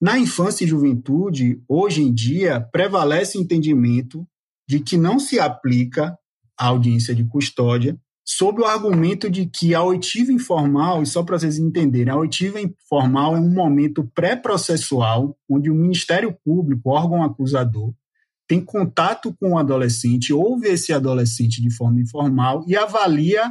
Na 0.01 0.17
infância 0.17 0.63
e 0.63 0.67
juventude, 0.67 1.61
hoje 1.67 2.01
em 2.01 2.11
dia, 2.11 2.61
prevalece 2.71 3.37
o 3.37 3.41
entendimento 3.41 4.25
de 4.67 4.79
que 4.79 4.97
não 4.97 5.19
se 5.19 5.39
aplica 5.39 6.17
a 6.57 6.67
audiência 6.67 7.13
de 7.13 7.23
custódia 7.25 7.99
sob 8.31 8.61
o 8.61 8.65
argumento 8.65 9.27
de 9.27 9.47
que 9.47 9.73
a 9.73 9.81
oitiva 9.81 10.31
informal, 10.31 11.01
e 11.01 11.05
só 11.07 11.23
para 11.23 11.39
vocês 11.39 11.57
entenderem, 11.57 12.13
a 12.13 12.15
oitiva 12.15 12.61
informal 12.61 13.35
é 13.35 13.39
um 13.39 13.51
momento 13.51 14.07
pré-processual 14.13 15.35
onde 15.49 15.71
o 15.71 15.73
Ministério 15.73 16.37
Público, 16.45 16.91
órgão 16.91 17.23
acusador, 17.23 17.91
tem 18.47 18.63
contato 18.63 19.35
com 19.39 19.53
o 19.53 19.57
adolescente, 19.57 20.31
ouve 20.31 20.67
esse 20.67 20.93
adolescente 20.93 21.59
de 21.59 21.75
forma 21.75 22.01
informal 22.01 22.63
e 22.67 22.75
avalia 22.75 23.49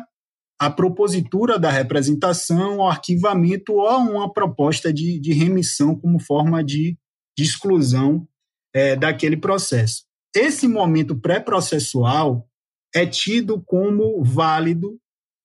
a 0.61 0.71
propositura 0.71 1.59
da 1.59 1.71
representação, 1.71 2.77
o 2.77 2.87
arquivamento 2.87 3.73
ou 3.73 3.99
uma 3.99 4.33
proposta 4.33 4.93
de, 4.93 5.19
de 5.19 5.33
remissão 5.33 5.97
como 5.97 6.21
forma 6.21 6.63
de, 6.63 6.97
de 7.37 7.43
exclusão 7.43 8.29
é, 8.73 8.95
daquele 8.95 9.37
processo. 9.37 10.05
Esse 10.35 10.69
momento 10.69 11.17
pré-processual 11.17 12.48
é 12.95 13.07
tido 13.07 13.63
como 13.67 14.23
válido 14.23 14.99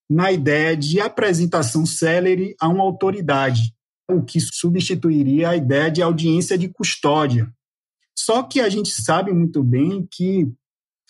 na 0.10 0.32
ideia 0.32 0.76
de 0.76 1.00
apresentação 1.00 1.86
célere 1.86 2.56
a 2.60 2.68
uma 2.68 2.84
autoridade, 2.84 3.74
o 4.10 4.22
que 4.22 4.40
substituiria 4.40 5.50
a 5.50 5.56
ideia 5.56 5.90
de 5.90 6.02
audiência 6.02 6.58
de 6.58 6.68
custódia. 6.70 7.52
Só 8.18 8.44
que 8.44 8.60
a 8.60 8.70
gente 8.70 8.90
sabe 8.90 9.32
muito 9.34 9.64
bem 9.64 10.08
que 10.12 10.48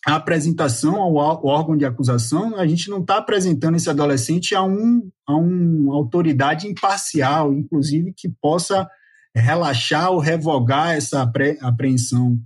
a 0.05 0.15
apresentação 0.15 0.95
ao 0.95 1.15
órgão 1.15 1.77
de 1.77 1.85
acusação, 1.85 2.57
a 2.57 2.67
gente 2.67 2.89
não 2.89 2.99
está 2.99 3.17
apresentando 3.17 3.75
esse 3.75 3.89
adolescente 3.89 4.53
a, 4.53 4.61
um, 4.61 5.09
a 5.25 5.35
uma 5.35 5.95
autoridade 5.95 6.67
imparcial, 6.67 7.53
inclusive 7.53 8.13
que 8.15 8.29
possa 8.41 8.87
relaxar 9.35 10.11
ou 10.11 10.19
revogar 10.19 10.95
essa 10.95 11.23
apreensão 11.61 12.37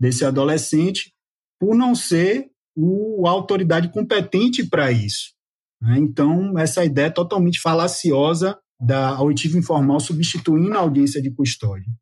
desse 0.00 0.24
adolescente, 0.24 1.12
por 1.58 1.74
não 1.74 1.94
ser 1.94 2.49
o, 2.76 3.26
a 3.26 3.30
autoridade 3.30 3.88
competente 3.90 4.64
para 4.64 4.90
isso. 4.90 5.32
Né? 5.80 5.98
Então, 5.98 6.58
essa 6.58 6.84
ideia 6.84 7.06
é 7.06 7.10
totalmente 7.10 7.60
falaciosa 7.60 8.58
da 8.80 9.08
auditiva 9.10 9.58
informal 9.58 10.00
substituindo 10.00 10.74
a 10.74 10.80
audiência 10.80 11.20
de 11.20 11.30
custódia. 11.30 11.92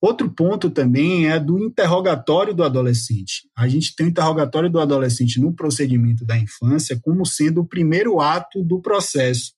Outro 0.00 0.30
ponto 0.30 0.68
também 0.68 1.28
é 1.28 1.40
do 1.40 1.58
interrogatório 1.58 2.54
do 2.54 2.62
adolescente. 2.62 3.48
A 3.56 3.66
gente 3.66 3.94
tem 3.96 4.06
o 4.06 4.10
interrogatório 4.10 4.70
do 4.70 4.78
adolescente 4.78 5.40
no 5.40 5.54
procedimento 5.54 6.24
da 6.24 6.38
infância 6.38 6.98
como 7.02 7.24
sendo 7.24 7.62
o 7.62 7.66
primeiro 7.66 8.20
ato 8.20 8.62
do 8.62 8.80
processo. 8.80 9.52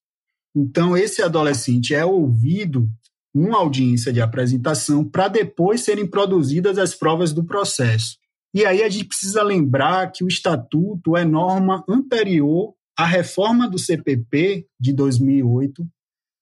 Então, 0.54 0.96
esse 0.96 1.22
adolescente 1.22 1.94
é 1.94 2.04
ouvido 2.04 2.88
numa 3.34 3.58
audiência 3.58 4.12
de 4.12 4.20
apresentação 4.20 5.04
para 5.04 5.28
depois 5.28 5.82
serem 5.82 6.06
produzidas 6.06 6.78
as 6.78 6.94
provas 6.94 7.32
do 7.32 7.44
processo. 7.44 8.16
E 8.54 8.64
aí 8.64 8.82
a 8.82 8.88
gente 8.88 9.04
precisa 9.04 9.42
lembrar 9.42 10.10
que 10.10 10.24
o 10.24 10.28
estatuto 10.28 11.16
é 11.16 11.24
norma 11.24 11.84
anterior 11.88 12.74
à 12.96 13.04
reforma 13.04 13.68
do 13.68 13.78
CPP 13.78 14.66
de 14.80 14.92
2008, 14.92 15.86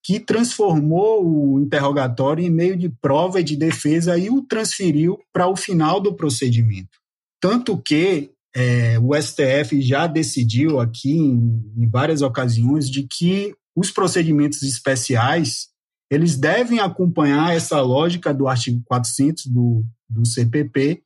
que 0.04 0.20
transformou 0.20 1.26
o 1.26 1.60
interrogatório 1.60 2.44
em 2.44 2.50
meio 2.50 2.76
de 2.76 2.88
prova 2.88 3.40
e 3.40 3.44
de 3.44 3.56
defesa 3.56 4.16
e 4.16 4.30
o 4.30 4.40
transferiu 4.40 5.18
para 5.32 5.48
o 5.48 5.56
final 5.56 6.00
do 6.00 6.14
procedimento. 6.14 6.98
Tanto 7.40 7.76
que 7.76 8.30
é, 8.54 8.98
o 8.98 9.14
STF 9.20 9.82
já 9.82 10.06
decidiu 10.06 10.80
aqui 10.80 11.12
em, 11.12 11.72
em 11.76 11.88
várias 11.88 12.22
ocasiões 12.22 12.88
de 12.88 13.06
que 13.06 13.54
os 13.76 13.90
procedimentos 13.90 14.62
especiais 14.62 15.68
eles 16.10 16.36
devem 16.36 16.78
acompanhar 16.78 17.54
essa 17.54 17.80
lógica 17.80 18.32
do 18.32 18.46
artigo 18.46 18.80
400 18.86 19.46
do, 19.46 19.84
do 20.08 20.24
CPP 20.24 21.02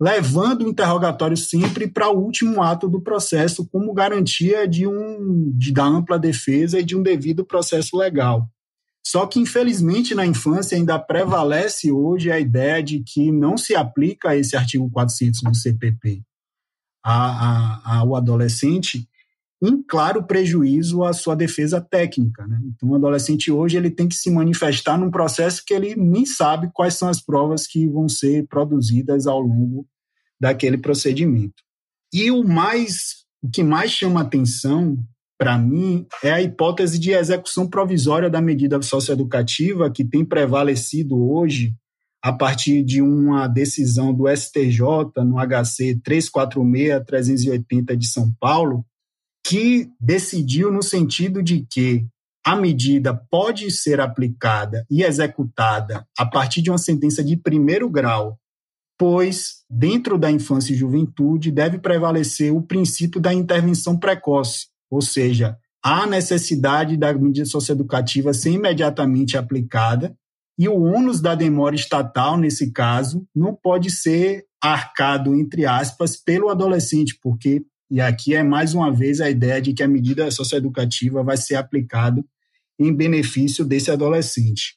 levando 0.00 0.62
o 0.62 0.68
interrogatório 0.68 1.36
sempre 1.36 1.88
para 1.88 2.08
o 2.08 2.18
último 2.18 2.62
ato 2.62 2.88
do 2.88 3.00
processo 3.00 3.66
como 3.66 3.92
garantia 3.92 4.66
de 4.66 4.86
um 4.86 5.52
de 5.56 5.72
da 5.72 5.84
ampla 5.84 6.18
defesa 6.18 6.78
e 6.78 6.84
de 6.84 6.96
um 6.96 7.02
devido 7.02 7.44
processo 7.44 7.96
legal. 7.96 8.48
Só 9.04 9.26
que 9.26 9.40
infelizmente 9.40 10.14
na 10.14 10.26
infância 10.26 10.76
ainda 10.76 10.98
prevalece 10.98 11.90
hoje 11.90 12.30
a 12.30 12.38
ideia 12.38 12.82
de 12.82 13.02
que 13.02 13.32
não 13.32 13.56
se 13.56 13.74
aplica 13.74 14.36
esse 14.36 14.56
artigo 14.56 14.90
400 14.90 15.42
do 15.42 15.54
CPP 15.54 16.22
ao 17.02 18.14
adolescente 18.14 19.08
em 19.60 19.82
claro 19.82 20.22
prejuízo 20.22 21.02
à 21.02 21.12
sua 21.12 21.34
defesa 21.34 21.80
técnica. 21.80 22.46
Né? 22.46 22.60
Então, 22.64 22.90
o 22.90 22.94
adolescente 22.94 23.50
hoje 23.50 23.76
ele 23.76 23.90
tem 23.90 24.08
que 24.08 24.14
se 24.14 24.30
manifestar 24.30 24.96
num 24.96 25.10
processo 25.10 25.62
que 25.66 25.74
ele 25.74 25.96
nem 25.96 26.24
sabe 26.24 26.70
quais 26.72 26.94
são 26.94 27.08
as 27.08 27.20
provas 27.20 27.66
que 27.66 27.88
vão 27.88 28.08
ser 28.08 28.46
produzidas 28.46 29.26
ao 29.26 29.40
longo 29.40 29.86
daquele 30.40 30.78
procedimento. 30.78 31.62
E 32.12 32.30
o 32.30 32.44
mais, 32.44 33.24
o 33.42 33.50
que 33.50 33.62
mais 33.62 33.90
chama 33.90 34.20
atenção 34.20 34.96
para 35.38 35.58
mim 35.58 36.06
é 36.22 36.32
a 36.32 36.42
hipótese 36.42 36.98
de 36.98 37.12
execução 37.12 37.68
provisória 37.68 38.28
da 38.30 38.40
medida 38.40 38.80
socioeducativa 38.82 39.90
que 39.90 40.04
tem 40.04 40.24
prevalecido 40.24 41.16
hoje 41.16 41.74
a 42.22 42.32
partir 42.32 42.82
de 42.82 43.00
uma 43.00 43.46
decisão 43.46 44.12
do 44.12 44.28
STJ 44.28 44.82
no 45.18 45.36
HC 45.38 46.00
346-380 46.04 47.96
de 47.96 48.06
São 48.08 48.32
Paulo, 48.40 48.84
que 49.48 49.90
decidiu 49.98 50.70
no 50.70 50.82
sentido 50.82 51.42
de 51.42 51.66
que 51.70 52.06
a 52.44 52.54
medida 52.54 53.14
pode 53.14 53.70
ser 53.70 53.98
aplicada 53.98 54.84
e 54.90 55.02
executada 55.02 56.06
a 56.18 56.26
partir 56.26 56.60
de 56.60 56.70
uma 56.70 56.76
sentença 56.76 57.24
de 57.24 57.34
primeiro 57.34 57.88
grau, 57.88 58.38
pois 58.98 59.64
dentro 59.70 60.18
da 60.18 60.30
infância 60.30 60.74
e 60.74 60.76
juventude 60.76 61.50
deve 61.50 61.78
prevalecer 61.78 62.52
o 62.52 62.60
princípio 62.60 63.18
da 63.18 63.32
intervenção 63.32 63.98
precoce, 63.98 64.66
ou 64.90 65.00
seja, 65.00 65.56
há 65.82 66.06
necessidade 66.06 66.98
da 66.98 67.10
medida 67.14 67.46
socioeducativa 67.46 68.34
ser 68.34 68.50
imediatamente 68.50 69.38
aplicada 69.38 70.14
e 70.58 70.68
o 70.68 70.82
ônus 70.82 71.22
da 71.22 71.34
demora 71.34 71.74
estatal, 71.74 72.36
nesse 72.36 72.70
caso, 72.70 73.26
não 73.34 73.54
pode 73.54 73.90
ser 73.90 74.44
arcado, 74.62 75.34
entre 75.34 75.64
aspas, 75.64 76.18
pelo 76.18 76.50
adolescente, 76.50 77.18
porque 77.22 77.64
e 77.90 78.00
aqui 78.00 78.34
é 78.34 78.42
mais 78.42 78.74
uma 78.74 78.92
vez 78.92 79.20
a 79.20 79.30
ideia 79.30 79.60
de 79.60 79.72
que 79.72 79.82
a 79.82 79.88
medida 79.88 80.30
socioeducativa 80.30 81.22
vai 81.22 81.36
ser 81.36 81.54
aplicada 81.54 82.24
em 82.78 82.92
benefício 82.92 83.64
desse 83.64 83.90
adolescente. 83.90 84.76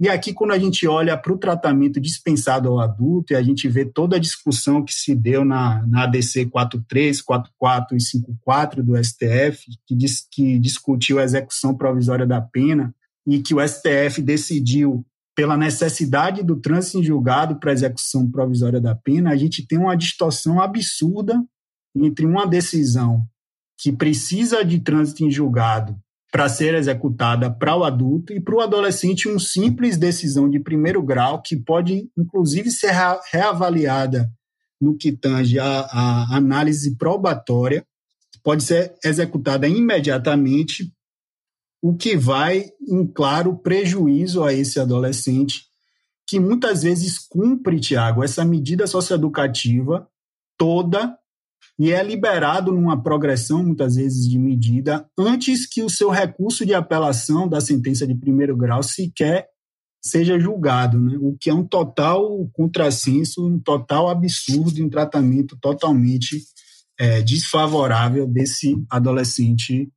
E 0.00 0.08
aqui, 0.08 0.32
quando 0.32 0.52
a 0.52 0.58
gente 0.58 0.86
olha 0.86 1.16
para 1.16 1.32
o 1.32 1.38
tratamento 1.38 2.00
dispensado 2.00 2.68
ao 2.68 2.78
adulto, 2.78 3.32
e 3.32 3.36
a 3.36 3.42
gente 3.42 3.68
vê 3.68 3.84
toda 3.84 4.14
a 4.14 4.20
discussão 4.20 4.84
que 4.84 4.94
se 4.94 5.12
deu 5.12 5.44
na, 5.44 5.84
na 5.88 6.04
ADC 6.04 6.46
43, 6.46 7.20
44 7.20 7.96
e 7.96 8.00
54 8.00 8.82
do 8.82 8.96
STF, 8.96 9.66
que, 9.84 9.96
diz, 9.96 10.24
que 10.30 10.58
discutiu 10.60 11.18
a 11.18 11.24
execução 11.24 11.76
provisória 11.76 12.24
da 12.24 12.40
pena, 12.40 12.94
e 13.26 13.40
que 13.40 13.54
o 13.54 13.60
STF 13.66 14.22
decidiu 14.22 15.04
pela 15.34 15.56
necessidade 15.56 16.44
do 16.44 16.56
trânsito 16.56 16.98
em 16.98 17.02
julgado 17.02 17.56
para 17.56 17.72
execução 17.72 18.30
provisória 18.30 18.80
da 18.80 18.94
pena, 18.94 19.30
a 19.30 19.36
gente 19.36 19.66
tem 19.66 19.78
uma 19.78 19.96
distorção 19.96 20.60
absurda 20.60 21.40
entre 22.04 22.26
uma 22.26 22.46
decisão 22.46 23.22
que 23.76 23.92
precisa 23.92 24.64
de 24.64 24.80
trânsito 24.80 25.24
em 25.24 25.30
julgado 25.30 25.96
para 26.30 26.48
ser 26.48 26.74
executada 26.74 27.50
para 27.50 27.76
o 27.76 27.84
adulto 27.84 28.32
e 28.32 28.40
para 28.40 28.54
o 28.54 28.60
adolescente 28.60 29.28
uma 29.28 29.38
simples 29.38 29.96
decisão 29.96 30.48
de 30.48 30.60
primeiro 30.60 31.02
grau 31.02 31.40
que 31.40 31.56
pode 31.56 32.10
inclusive 32.16 32.70
ser 32.70 32.92
reavaliada 33.32 34.30
no 34.80 34.96
que 34.96 35.12
tange 35.12 35.58
a, 35.58 35.80
a 35.80 36.36
análise 36.36 36.96
probatória, 36.96 37.84
pode 38.42 38.62
ser 38.62 38.94
executada 39.04 39.66
imediatamente, 39.66 40.92
o 41.82 41.96
que 41.96 42.16
vai 42.16 42.70
em 42.88 43.06
claro 43.06 43.56
prejuízo 43.58 44.42
a 44.44 44.52
esse 44.52 44.80
adolescente 44.80 45.66
que 46.26 46.38
muitas 46.38 46.82
vezes 46.82 47.18
cumpre, 47.18 47.80
Tiago, 47.80 48.22
essa 48.22 48.44
medida 48.44 48.86
socioeducativa 48.86 50.08
toda 50.58 51.16
e 51.78 51.92
é 51.92 52.02
liberado 52.02 52.72
numa 52.72 53.00
progressão, 53.00 53.62
muitas 53.62 53.96
vezes, 53.96 54.28
de 54.28 54.38
medida, 54.38 55.08
antes 55.16 55.66
que 55.66 55.82
o 55.82 55.88
seu 55.88 56.10
recurso 56.10 56.66
de 56.66 56.74
apelação 56.74 57.48
da 57.48 57.60
sentença 57.60 58.06
de 58.06 58.14
primeiro 58.14 58.56
grau 58.56 58.82
sequer 58.82 59.48
seja 60.02 60.38
julgado, 60.38 61.00
né? 61.00 61.16
o 61.20 61.36
que 61.38 61.50
é 61.50 61.54
um 61.54 61.64
total 61.64 62.48
contrassenso, 62.52 63.46
um 63.46 63.58
total 63.58 64.08
absurdo, 64.08 64.84
um 64.84 64.88
tratamento 64.88 65.56
totalmente 65.60 66.42
é, 66.98 67.22
desfavorável 67.22 68.26
desse 68.26 68.82
adolescente 68.90 69.88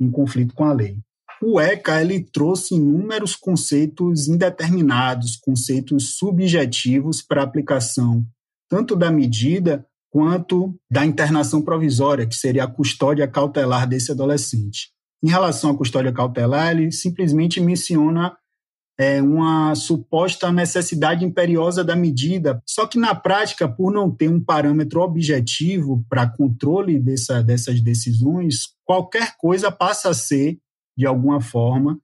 em 0.00 0.10
conflito 0.10 0.54
com 0.54 0.64
a 0.64 0.72
lei. 0.72 0.98
O 1.40 1.60
ECA 1.60 2.00
ele 2.00 2.20
trouxe 2.20 2.74
inúmeros 2.74 3.36
conceitos 3.36 4.26
indeterminados, 4.26 5.36
conceitos 5.36 6.16
subjetivos 6.16 7.22
para 7.22 7.42
aplicação 7.42 8.26
tanto 8.68 8.94
da 8.94 9.10
medida 9.10 9.84
quanto 10.10 10.74
da 10.90 11.04
internação 11.04 11.62
provisória, 11.62 12.26
que 12.26 12.34
seria 12.34 12.64
a 12.64 12.70
custódia 12.70 13.28
cautelar 13.28 13.88
desse 13.88 14.12
adolescente. 14.12 14.90
Em 15.22 15.28
relação 15.28 15.70
à 15.70 15.76
custódia 15.76 16.12
cautelar, 16.12 16.72
ele 16.72 16.92
simplesmente 16.92 17.60
menciona 17.60 18.36
é, 18.98 19.22
uma 19.22 19.74
suposta 19.76 20.50
necessidade 20.50 21.24
imperiosa 21.24 21.84
da 21.84 21.94
medida, 21.94 22.60
só 22.66 22.86
que 22.86 22.98
na 22.98 23.14
prática, 23.14 23.68
por 23.68 23.92
não 23.92 24.10
ter 24.10 24.28
um 24.28 24.42
parâmetro 24.42 25.00
objetivo 25.00 26.04
para 26.08 26.28
controle 26.28 26.98
dessa, 26.98 27.42
dessas 27.42 27.80
decisões, 27.80 28.74
qualquer 28.84 29.36
coisa 29.36 29.70
passa 29.70 30.10
a 30.10 30.14
ser, 30.14 30.58
de 30.96 31.06
alguma 31.06 31.40
forma, 31.40 31.98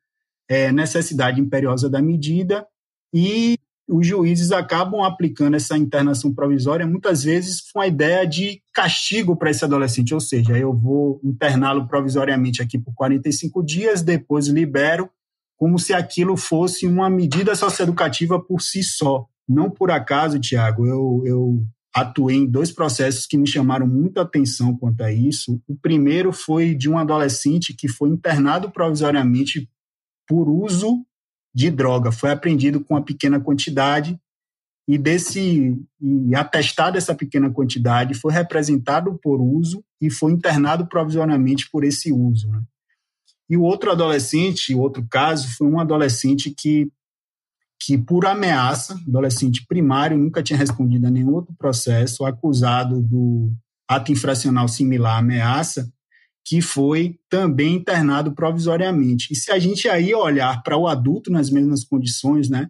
é, 0.49 0.71
necessidade 0.71 1.41
imperiosa 1.41 1.91
da 1.91 2.01
medida 2.01 2.65
e 3.13 3.59
os 3.89 4.07
juízes 4.07 4.51
acabam 4.51 5.03
aplicando 5.03 5.57
essa 5.57 5.77
internação 5.77 6.33
provisória 6.33 6.87
muitas 6.87 7.23
vezes 7.23 7.61
com 7.71 7.81
a 7.81 7.87
ideia 7.87 8.27
de 8.27 8.63
castigo 8.73 9.37
para 9.37 9.51
esse 9.51 9.65
adolescente, 9.65 10.15
ou 10.15 10.21
seja, 10.21 10.57
eu 10.57 10.73
vou 10.73 11.21
interná-lo 11.23 11.87
provisoriamente 11.87 12.63
aqui 12.63 12.79
por 12.79 12.95
45 12.95 13.63
dias, 13.63 14.03
depois 14.03 14.49
libero, 14.49 15.11
como 15.57 15.79
se 15.79 15.93
aquilo 15.93 16.37
fosse 16.37 16.87
uma 16.87 17.11
medida 17.11 17.55
socioeducativa 17.55 18.41
por 18.41 18.61
si 18.61 18.83
só. 18.83 19.27
Não 19.49 19.71
por 19.71 19.91
acaso, 19.91 20.41
Tiago, 20.41 20.87
eu, 20.87 21.23
eu 21.27 21.67
atuei 21.95 22.37
em 22.37 22.47
dois 22.47 22.73
processos 22.73 23.27
que 23.27 23.37
me 23.37 23.47
chamaram 23.47 23.87
muita 23.87 24.23
atenção 24.23 24.77
quanto 24.77 25.03
a 25.03 25.13
isso. 25.13 25.61
O 25.69 25.77
primeiro 25.77 26.33
foi 26.33 26.75
de 26.75 26.91
um 26.91 26.99
adolescente 26.99 27.75
que 27.75 27.87
foi 27.87 28.09
internado 28.09 28.71
provisoriamente 28.71 29.71
por 30.27 30.49
uso 30.49 31.05
de 31.55 31.71
droga. 31.71 32.11
Foi 32.11 32.31
apreendido 32.31 32.81
com 32.81 32.95
uma 32.95 33.05
pequena 33.05 33.39
quantidade 33.39 34.19
e 34.87 34.99
desse 34.99 35.79
e 36.01 36.35
atestado 36.35 36.99
essa 36.99 37.15
pequena 37.15 37.51
quantidade 37.51 38.13
foi 38.15 38.33
representado 38.33 39.19
por 39.23 39.41
uso 39.41 39.83
e 40.01 40.11
foi 40.11 40.33
internado 40.33 40.87
provisoriamente 40.87 41.71
por 41.71 41.85
esse 41.85 42.13
uso. 42.13 42.51
Né? 42.51 42.63
E 43.49 43.57
o 43.57 43.63
outro 43.63 43.91
adolescente, 43.91 44.75
outro 44.75 45.07
caso, 45.09 45.49
foi 45.57 45.67
um 45.67 45.81
adolescente 45.81 46.51
que 46.51 46.91
que 47.81 47.99
por 47.99 48.25
ameaça, 48.25 48.95
adolescente 49.07 49.67
primário, 49.67 50.17
nunca 50.17 50.43
tinha 50.43 50.59
respondido 50.59 51.07
a 51.07 51.11
nenhum 51.11 51.35
outro 51.35 51.55
processo, 51.59 52.25
acusado 52.25 53.03
do 53.03 53.53
ato 53.87 54.11
infracional 54.11 54.67
similar 54.69 55.17
à 55.17 55.19
ameaça, 55.19 55.93
que 56.45 56.61
foi 56.61 57.19
também 57.29 57.77
internado 57.77 58.35
provisoriamente. 58.35 59.33
E 59.33 59.37
se 59.37 59.51
a 59.51 59.59
gente 59.59 59.89
aí 59.89 60.15
olhar 60.15 60.63
para 60.63 60.77
o 60.77 60.87
adulto 60.87 61.31
nas 61.31 61.49
mesmas 61.51 61.83
condições, 61.85 62.51
né, 62.51 62.69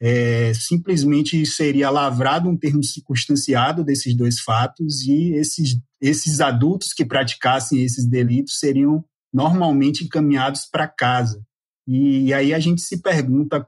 é, 0.00 0.52
simplesmente 0.54 1.44
seria 1.46 1.90
lavrado 1.90 2.48
um 2.48 2.56
termo 2.56 2.84
circunstanciado 2.84 3.82
desses 3.82 4.14
dois 4.14 4.40
fatos 4.40 5.02
e 5.02 5.32
esses, 5.32 5.78
esses 6.00 6.40
adultos 6.40 6.92
que 6.92 7.04
praticassem 7.04 7.82
esses 7.82 8.06
delitos 8.06 8.58
seriam 8.58 9.04
normalmente 9.32 10.04
encaminhados 10.04 10.66
para 10.66 10.86
casa. 10.86 11.42
E, 11.86 12.26
e 12.26 12.34
aí 12.34 12.52
a 12.52 12.58
gente 12.58 12.82
se 12.82 13.00
pergunta 13.00 13.60
o 13.60 13.66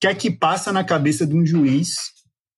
que 0.00 0.06
é 0.06 0.14
que 0.14 0.30
passa 0.30 0.72
na 0.72 0.84
cabeça 0.84 1.26
de 1.26 1.34
um 1.34 1.44
juiz 1.44 1.96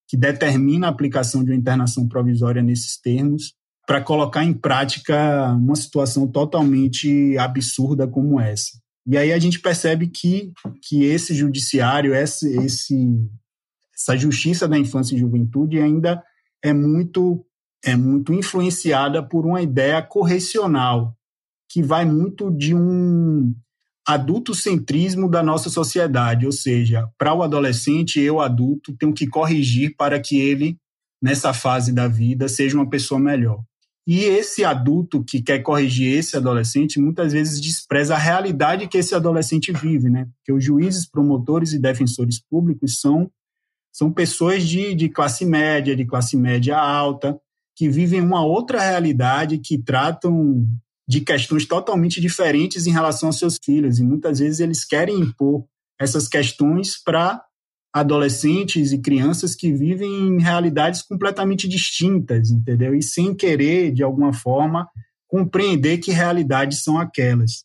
que 0.08 0.16
determina 0.16 0.86
a 0.86 0.90
aplicação 0.90 1.44
de 1.44 1.50
uma 1.50 1.56
internação 1.56 2.06
provisória 2.08 2.62
nesses 2.62 3.00
termos 3.00 3.54
para 3.86 4.00
colocar 4.00 4.44
em 4.44 4.52
prática 4.52 5.52
uma 5.52 5.76
situação 5.76 6.26
totalmente 6.26 7.36
absurda 7.38 8.06
como 8.06 8.40
essa. 8.40 8.78
E 9.06 9.18
aí 9.18 9.32
a 9.32 9.38
gente 9.38 9.60
percebe 9.60 10.06
que, 10.06 10.52
que 10.82 11.04
esse 11.04 11.34
judiciário, 11.34 12.14
esse, 12.14 12.56
esse, 12.64 12.96
essa 13.94 14.16
justiça 14.16 14.66
da 14.66 14.78
infância 14.78 15.14
e 15.14 15.18
juventude 15.18 15.78
ainda 15.78 16.22
é 16.62 16.72
muito, 16.72 17.44
é 17.84 17.94
muito 17.94 18.32
influenciada 18.32 19.22
por 19.22 19.44
uma 19.44 19.60
ideia 19.60 20.00
correcional, 20.00 21.14
que 21.68 21.82
vai 21.82 22.06
muito 22.06 22.50
de 22.50 22.74
um 22.74 23.54
adultocentrismo 24.06 25.30
da 25.30 25.42
nossa 25.42 25.68
sociedade, 25.68 26.46
ou 26.46 26.52
seja, 26.52 27.08
para 27.18 27.34
o 27.34 27.42
adolescente, 27.42 28.20
eu 28.20 28.40
adulto 28.40 28.96
tenho 28.96 29.12
que 29.12 29.26
corrigir 29.26 29.94
para 29.96 30.20
que 30.20 30.38
ele, 30.38 30.78
nessa 31.22 31.52
fase 31.52 31.92
da 31.92 32.06
vida, 32.08 32.48
seja 32.48 32.76
uma 32.76 32.88
pessoa 32.88 33.18
melhor. 33.18 33.62
E 34.06 34.24
esse 34.24 34.64
adulto 34.64 35.24
que 35.24 35.40
quer 35.40 35.60
corrigir 35.60 36.18
esse 36.18 36.36
adolescente 36.36 37.00
muitas 37.00 37.32
vezes 37.32 37.60
despreza 37.60 38.14
a 38.14 38.18
realidade 38.18 38.86
que 38.86 38.98
esse 38.98 39.14
adolescente 39.14 39.72
vive, 39.72 40.10
né? 40.10 40.28
Porque 40.36 40.52
os 40.52 40.62
juízes, 40.62 41.08
promotores 41.08 41.72
e 41.72 41.78
defensores 41.78 42.38
públicos 42.38 43.00
são, 43.00 43.30
são 43.90 44.12
pessoas 44.12 44.66
de, 44.66 44.94
de 44.94 45.08
classe 45.08 45.46
média, 45.46 45.96
de 45.96 46.04
classe 46.04 46.36
média 46.36 46.78
alta, 46.78 47.38
que 47.74 47.88
vivem 47.88 48.20
uma 48.20 48.44
outra 48.44 48.80
realidade, 48.80 49.58
que 49.58 49.78
tratam 49.78 50.66
de 51.08 51.20
questões 51.22 51.66
totalmente 51.66 52.20
diferentes 52.20 52.86
em 52.86 52.92
relação 52.92 53.30
aos 53.30 53.38
seus 53.38 53.58
filhos. 53.62 53.98
E 53.98 54.04
muitas 54.04 54.38
vezes 54.38 54.60
eles 54.60 54.84
querem 54.84 55.18
impor 55.18 55.64
essas 55.98 56.28
questões 56.28 57.02
para 57.02 57.42
adolescentes 57.94 58.90
e 58.90 58.98
crianças 58.98 59.54
que 59.54 59.72
vivem 59.72 60.10
em 60.10 60.40
realidades 60.40 61.00
completamente 61.00 61.68
distintas, 61.68 62.50
entendeu? 62.50 62.92
E 62.92 63.00
sem 63.00 63.32
querer, 63.32 63.92
de 63.92 64.02
alguma 64.02 64.32
forma, 64.32 64.88
compreender 65.28 65.98
que 65.98 66.10
realidades 66.10 66.82
são 66.82 66.98
aquelas. 66.98 67.64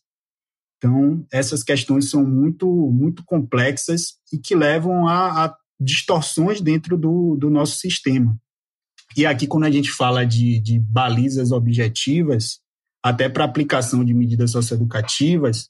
Então, 0.78 1.26
essas 1.32 1.64
questões 1.64 2.08
são 2.08 2.24
muito, 2.24 2.66
muito 2.68 3.24
complexas 3.24 4.14
e 4.32 4.38
que 4.38 4.54
levam 4.54 5.08
a, 5.08 5.46
a 5.46 5.56
distorções 5.80 6.60
dentro 6.60 6.96
do, 6.96 7.36
do 7.36 7.50
nosso 7.50 7.80
sistema. 7.80 8.38
E 9.16 9.26
aqui, 9.26 9.48
quando 9.48 9.64
a 9.64 9.70
gente 9.70 9.90
fala 9.90 10.24
de, 10.24 10.60
de 10.60 10.78
balizas 10.78 11.50
objetivas, 11.50 12.60
até 13.02 13.28
para 13.28 13.44
aplicação 13.44 14.04
de 14.04 14.14
medidas 14.14 14.52
socioeducativas, 14.52 15.68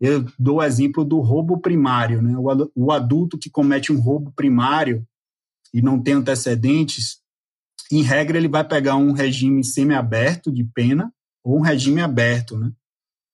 eu 0.00 0.26
dou 0.38 0.56
o 0.56 0.62
exemplo 0.62 1.04
do 1.04 1.20
roubo 1.20 1.58
primário. 1.58 2.20
Né? 2.20 2.34
O 2.74 2.92
adulto 2.92 3.38
que 3.38 3.50
comete 3.50 3.92
um 3.92 4.00
roubo 4.00 4.32
primário 4.32 5.06
e 5.72 5.82
não 5.82 6.00
tem 6.00 6.14
antecedentes, 6.14 7.18
em 7.90 8.02
regra, 8.02 8.38
ele 8.38 8.48
vai 8.48 8.66
pegar 8.66 8.96
um 8.96 9.12
regime 9.12 9.62
semiaberto 9.64 10.50
de 10.50 10.64
pena 10.64 11.12
ou 11.42 11.58
um 11.58 11.62
regime 11.62 12.00
aberto. 12.00 12.58
Né? 12.58 12.72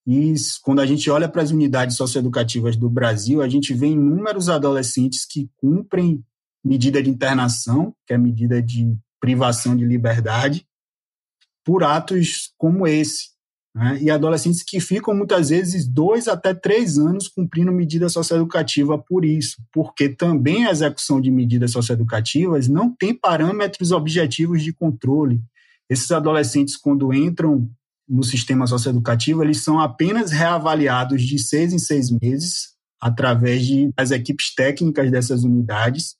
E 0.05 0.33
quando 0.61 0.81
a 0.81 0.85
gente 0.85 1.09
olha 1.09 1.29
para 1.29 1.41
as 1.41 1.51
unidades 1.51 1.95
socioeducativas 1.95 2.75
do 2.75 2.89
Brasil, 2.89 3.41
a 3.41 3.47
gente 3.47 3.73
vê 3.73 3.87
inúmeros 3.87 4.49
adolescentes 4.49 5.25
que 5.25 5.49
cumprem 5.57 6.23
medida 6.63 7.01
de 7.01 7.09
internação, 7.09 7.95
que 8.05 8.13
é 8.13 8.17
medida 8.17 8.61
de 8.61 8.95
privação 9.19 9.75
de 9.75 9.85
liberdade, 9.85 10.67
por 11.63 11.83
atos 11.83 12.53
como 12.57 12.87
esse, 12.87 13.30
né? 13.73 13.97
e 14.01 14.09
adolescentes 14.09 14.63
que 14.63 14.79
ficam 14.79 15.13
muitas 15.15 15.49
vezes 15.49 15.87
dois 15.87 16.27
até 16.27 16.53
três 16.53 16.97
anos 16.97 17.27
cumprindo 17.27 17.71
medida 17.71 18.09
socioeducativa 18.09 18.97
por 18.97 19.23
isso, 19.23 19.57
porque 19.71 20.09
também 20.09 20.65
a 20.65 20.71
execução 20.71 21.21
de 21.21 21.31
medidas 21.31 21.71
socioeducativas 21.71 22.67
não 22.67 22.93
tem 22.93 23.13
parâmetros 23.13 23.91
objetivos 23.91 24.61
de 24.61 24.73
controle. 24.73 25.41
Esses 25.89 26.11
adolescentes, 26.11 26.75
quando 26.75 27.13
entram 27.13 27.69
no 28.07 28.23
sistema 28.23 28.67
socioeducativo, 28.67 29.43
eles 29.43 29.63
são 29.63 29.79
apenas 29.79 30.31
reavaliados 30.31 31.21
de 31.21 31.39
seis 31.39 31.71
em 31.71 31.79
seis 31.79 32.09
meses 32.21 32.71
através 32.99 33.65
de, 33.65 33.89
das 33.97 34.11
equipes 34.11 34.53
técnicas 34.53 35.09
dessas 35.09 35.43
unidades. 35.43 36.15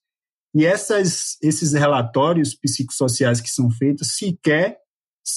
E 0.55 0.65
essas, 0.65 1.37
esses 1.41 1.73
relatórios 1.73 2.55
psicossociais 2.55 3.39
que 3.39 3.49
são 3.49 3.69
feitos 3.69 4.15
sequer 4.17 4.80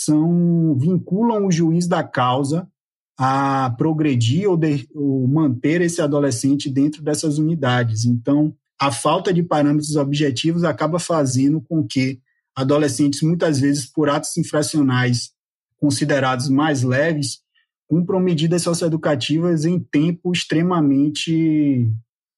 são 0.03 0.77
vinculam 0.79 1.47
o 1.47 1.53
juiz 1.53 1.87
da 1.87 2.03
causa 2.03 2.69
a 3.17 3.75
progredir 3.79 4.49
ou, 4.49 4.57
de, 4.57 4.89
ou 4.95 5.27
manter 5.29 5.81
esse 5.81 6.03
adolescente 6.03 6.69
dentro 6.69 7.03
dessas 7.03 7.39
unidades. 7.39 8.05
Então, 8.05 8.55
a 8.81 8.91
falta 8.91 9.33
de 9.33 9.43
parâmetros 9.43 9.95
objetivos 9.97 10.65
acaba 10.65 10.99
fazendo 10.99 11.61
com 11.61 11.87
que 11.87 12.21
adolescentes, 12.57 13.23
muitas 13.23 13.61
vezes 13.61 13.87
por 13.87 14.09
atos 14.09 14.37
infracionais 14.37 15.33
considerados 15.79 16.49
mais 16.49 16.83
leves, 16.83 17.41
cumpram 17.87 18.19
medidas 18.19 18.63
socioeducativas 18.63 19.65
em 19.65 19.79
tempo 19.79 20.33
extremamente 20.33 21.89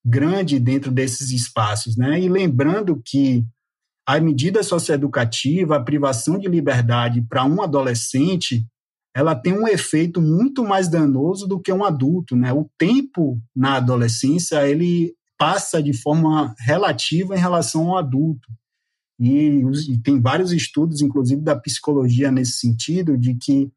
grande 0.05 0.59
dentro 0.59 0.91
desses 0.91 1.31
espaços. 1.31 1.97
Né? 1.97 2.21
E 2.21 2.29
lembrando 2.29 3.01
que 3.05 3.45
a 4.07 4.21
medida 4.21 4.63
socioeducativa, 4.63 5.77
a 5.77 5.83
privação 5.83 6.39
de 6.39 6.47
liberdade 6.49 7.21
para 7.23 7.45
um 7.45 7.61
adolescente, 7.61 8.65
ela 9.13 9.35
tem 9.35 9.53
um 9.53 9.67
efeito 9.67 10.21
muito 10.21 10.63
mais 10.63 10.89
danoso 10.89 11.49
do 11.49 11.59
que 11.59 11.73
um 11.73 11.85
adulto, 11.85 12.37
né? 12.37 12.53
O 12.53 12.71
tempo 12.79 13.41
na 13.55 13.77
adolescência, 13.77 14.69
ele 14.69 15.15
passa 15.37 15.83
de 15.83 15.93
forma 15.93 16.55
relativa 16.61 17.35
em 17.35 17.41
relação 17.41 17.89
ao 17.89 17.99
adulto. 17.99 18.47
E, 19.19 19.63
e, 19.91 19.99
tem 20.03 20.21
vários 20.21 20.53
estudos, 20.53 21.01
inclusive 21.01 21.41
da 21.41 21.57
psicologia, 21.57 22.31
nesse 22.31 22.59
sentido, 22.59 23.17
de 23.17 23.35
que 23.35 23.71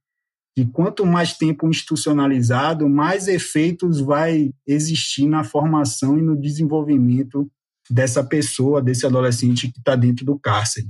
de 0.58 0.66
quanto 0.66 1.06
mais 1.06 1.38
tempo 1.38 1.70
institucionalizado, 1.70 2.90
mais 2.90 3.30
efeitos 3.30 4.02
vai 4.02 4.54
existir 4.68 5.26
na 5.26 5.44
formação 5.44 6.18
e 6.18 6.22
no 6.22 6.36
desenvolvimento 6.36 7.50
dessa 7.90 8.24
pessoa, 8.24 8.82
desse 8.82 9.06
adolescente 9.06 9.72
que 9.72 9.80
está 9.80 9.96
dentro 9.96 10.26
do 10.26 10.38
cárcere. 10.38 10.90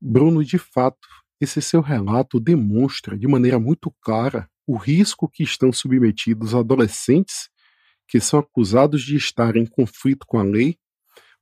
Bruno, 0.00 0.44
de 0.44 0.58
fato, 0.58 1.08
esse 1.40 1.60
seu 1.60 1.80
relato 1.80 2.38
demonstra 2.38 3.18
de 3.18 3.26
maneira 3.26 3.58
muito 3.58 3.90
clara 4.00 4.48
o 4.66 4.76
risco 4.76 5.28
que 5.28 5.42
estão 5.42 5.72
submetidos 5.72 6.54
adolescentes 6.54 7.50
que 8.06 8.20
são 8.20 8.40
acusados 8.40 9.02
de 9.02 9.16
estar 9.16 9.56
em 9.56 9.64
conflito 9.64 10.26
com 10.26 10.38
a 10.38 10.42
lei, 10.42 10.76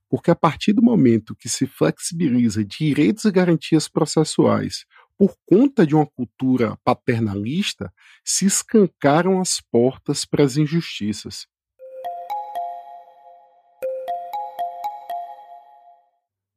porque 0.07 0.29
a 0.29 0.35
partir 0.35 0.71
do 0.71 0.83
momento 0.83 1.35
que 1.35 1.49
se 1.49 1.65
flexibiliza 1.65 2.63
direitos 2.63 3.25
e 3.25 3.31
garantias 3.31 3.87
processuais 3.87 4.85
por 5.17 5.35
conta 5.45 5.85
de 5.85 5.95
uma 5.95 6.05
cultura 6.05 6.77
paternalista, 6.83 7.91
se 8.23 8.45
escancaram 8.45 9.41
as 9.41 9.59
portas 9.59 10.25
para 10.25 10.43
as 10.43 10.57
injustiças. 10.57 11.47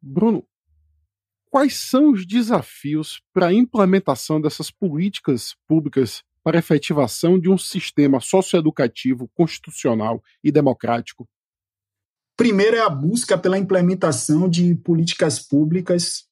Bruno, 0.03 0.45
quais 1.49 1.77
são 1.77 2.11
os 2.11 2.27
desafios 2.27 3.23
para 3.33 3.47
a 3.47 3.55
implementação 3.55 4.41
dessas 4.41 4.69
políticas 4.69 5.55
públicas 5.69 6.25
para 6.43 6.59
a 6.59 6.61
efetivação 6.61 7.39
de 7.39 7.49
um 7.49 7.57
sistema 7.57 8.19
socioeducativo 8.19 9.31
constitucional 9.33 10.21
e 10.43 10.51
democrático? 10.51 11.29
Primeiro 12.37 12.77
é 12.77 12.81
a 12.81 12.91
busca 12.91 13.39
pela 13.39 13.59
implementação 13.59 14.49
de 14.49 14.75
políticas 14.75 15.39
públicas. 15.39 16.25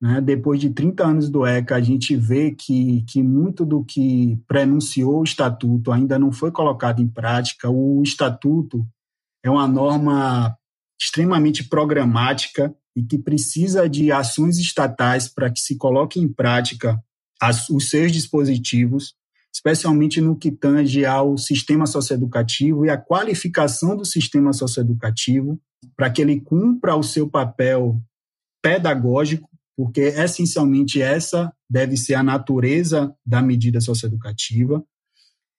Né? 0.00 0.20
Depois 0.20 0.60
de 0.60 0.70
30 0.70 1.04
anos 1.04 1.28
do 1.28 1.44
ECA, 1.44 1.74
a 1.74 1.80
gente 1.80 2.14
vê 2.14 2.52
que, 2.52 3.02
que 3.08 3.22
muito 3.22 3.64
do 3.64 3.82
que 3.82 4.38
prenunciou 4.46 5.20
o 5.20 5.24
Estatuto 5.24 5.90
ainda 5.90 6.16
não 6.16 6.30
foi 6.30 6.52
colocado 6.52 7.00
em 7.00 7.08
prática. 7.08 7.68
O 7.68 8.02
Estatuto 8.04 8.86
é 9.42 9.50
uma 9.50 9.66
norma 9.66 10.56
extremamente 11.00 11.64
programática 11.64 12.72
e 12.96 13.02
que 13.04 13.18
precisa 13.18 13.88
de 13.88 14.10
ações 14.10 14.58
estatais 14.58 15.28
para 15.28 15.50
que 15.52 15.60
se 15.60 15.76
coloque 15.76 16.18
em 16.18 16.26
prática 16.26 16.98
as, 17.40 17.68
os 17.68 17.90
seus 17.90 18.10
dispositivos 18.10 19.14
especialmente 19.56 20.20
no 20.20 20.36
que 20.36 20.50
tange 20.50 21.06
ao 21.06 21.38
sistema 21.38 21.86
socioeducativo 21.86 22.84
e 22.84 22.90
à 22.90 22.98
qualificação 22.98 23.96
do 23.96 24.04
sistema 24.04 24.52
socioeducativo, 24.52 25.58
para 25.96 26.10
que 26.10 26.20
ele 26.20 26.38
cumpra 26.40 26.94
o 26.94 27.02
seu 27.02 27.26
papel 27.26 27.98
pedagógico, 28.62 29.48
porque 29.74 30.00
essencialmente 30.00 31.00
essa 31.00 31.50
deve 31.70 31.96
ser 31.96 32.14
a 32.14 32.22
natureza 32.22 33.14
da 33.24 33.40
medida 33.40 33.80
socioeducativa. 33.80 34.84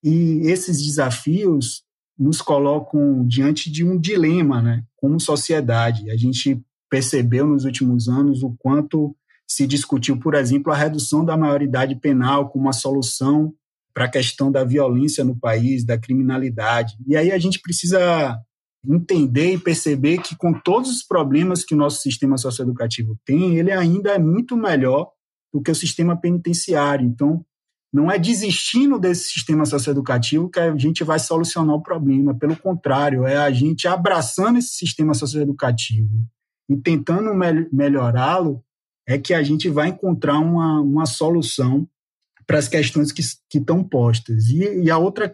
E 0.04 0.42
esses 0.44 0.84
desafios 0.84 1.84
nos 2.18 2.40
colocam 2.40 3.26
diante 3.28 3.72
de 3.72 3.84
um 3.84 4.00
dilema, 4.00 4.62
né, 4.62 4.84
como 4.96 5.20
sociedade. 5.20 6.12
A 6.12 6.16
gente 6.16 6.64
percebeu 6.90 7.46
nos 7.46 7.66
últimos 7.66 8.08
anos 8.08 8.44
o 8.44 8.56
quanto 8.58 9.16
se 9.48 9.66
discutiu, 9.66 10.20
por 10.20 10.36
exemplo, 10.36 10.72
a 10.72 10.76
redução 10.76 11.24
da 11.24 11.38
maioridade 11.38 11.96
penal 11.96 12.50
como 12.50 12.66
uma 12.66 12.74
solução 12.74 13.54
para 13.94 14.06
a 14.06 14.10
questão 14.10 14.52
da 14.52 14.64
violência 14.64 15.24
no 15.24 15.36
país, 15.36 15.86
da 15.86 15.98
criminalidade. 15.98 16.96
E 17.08 17.16
aí 17.16 17.32
a 17.32 17.40
gente 17.40 17.60
precisa 17.60 18.38
entender 18.88 19.54
e 19.54 19.58
perceber 19.58 20.20
que 20.20 20.36
com 20.36 20.54
todos 20.54 20.92
os 20.92 21.04
problemas 21.04 21.64
que 21.64 21.74
o 21.74 21.78
nosso 21.78 22.02
sistema 22.02 22.38
socioeducativo 22.38 23.18
tem, 23.26 23.58
ele 23.58 23.72
ainda 23.72 24.12
é 24.12 24.20
muito 24.20 24.56
melhor 24.56 25.10
do 25.52 25.62
que 25.62 25.72
o 25.72 25.76
sistema 25.76 26.16
penitenciário. 26.16 27.06
Então, 27.06 27.44
não 27.92 28.12
é 28.12 28.20
desistindo 28.20 29.00
desse 29.00 29.30
sistema 29.30 29.66
socioeducativo 29.66 30.50
que 30.50 30.60
a 30.60 30.78
gente 30.78 31.04
vai 31.04 31.18
solucionar 31.18 31.76
o 31.76 31.82
problema. 31.82 32.36
Pelo 32.38 32.56
contrário, 32.56 33.26
é 33.26 33.38
a 33.38 33.50
gente 33.50 33.88
abraçando 33.88 34.60
esse 34.60 34.76
sistema 34.76 35.14
socioeducativo 35.14 36.28
e 36.70 36.76
tentando 36.76 37.34
me 37.34 37.68
melhorá-lo, 37.72 38.64
é 39.08 39.18
que 39.18 39.34
a 39.34 39.42
gente 39.42 39.70
vai 39.70 39.90
encontrar 39.90 40.40
uma, 40.40 40.82
uma 40.82 41.06
solução 41.06 41.88
para 42.46 42.60
as 42.60 42.68
questões 42.68 43.12
que, 43.12 43.22
que 43.50 43.58
estão 43.58 43.84
postas. 43.84 44.48
E, 44.50 44.84
e 44.84 44.92
a 44.92 44.98
outra 44.98 45.34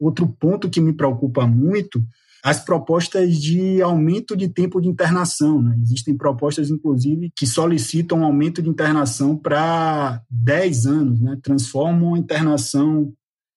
outro 0.00 0.26
ponto 0.26 0.70
que 0.70 0.80
me 0.80 0.94
preocupa 0.94 1.46
muito 1.46 2.02
as 2.42 2.64
propostas 2.64 3.36
de 3.36 3.82
aumento 3.82 4.36
de 4.36 4.48
tempo 4.48 4.80
de 4.80 4.88
internação. 4.88 5.60
Né? 5.60 5.76
Existem 5.82 6.16
propostas, 6.16 6.70
inclusive, 6.70 7.30
que 7.36 7.46
solicitam 7.46 8.20
um 8.20 8.24
aumento 8.24 8.62
de 8.62 8.68
internação 8.68 9.36
para 9.36 10.22
10 10.30 10.86
anos, 10.86 11.20
né? 11.20 11.38
transformam 11.42 12.14
a 12.14 12.18
internação 12.18 13.12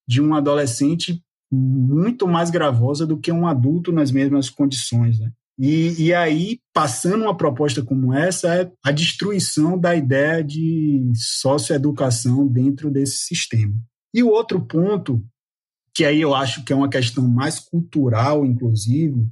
de 0.08 0.22
um 0.22 0.34
adolescente 0.34 1.24
muito 1.52 2.28
mais 2.28 2.50
gravosa 2.50 3.06
do 3.06 3.18
que 3.18 3.32
um 3.32 3.46
adulto 3.46 3.92
nas 3.92 4.12
mesmas 4.12 4.50
condições. 4.50 5.20
Né? 5.20 5.32
E, 5.60 6.06
e 6.06 6.14
aí, 6.14 6.60
passando 6.74 7.24
uma 7.24 7.36
proposta 7.36 7.84
como 7.84 8.14
essa, 8.14 8.56
é 8.56 8.72
a 8.84 8.92
destruição 8.92 9.78
da 9.78 9.96
ideia 9.96 10.44
de 10.44 11.12
socioeducação 11.16 12.48
dentro 12.48 12.90
desse 12.90 13.18
sistema. 13.26 13.74
E 14.14 14.24
o 14.24 14.30
outro 14.30 14.66
ponto, 14.66 15.24
que 15.94 16.04
aí 16.04 16.22
eu 16.22 16.34
acho 16.34 16.64
que 16.64 16.74
é 16.74 16.76
uma 16.76 16.90
questão 16.90 17.28
mais 17.28 17.60
cultural, 17.60 18.46
inclusive, 18.46 19.28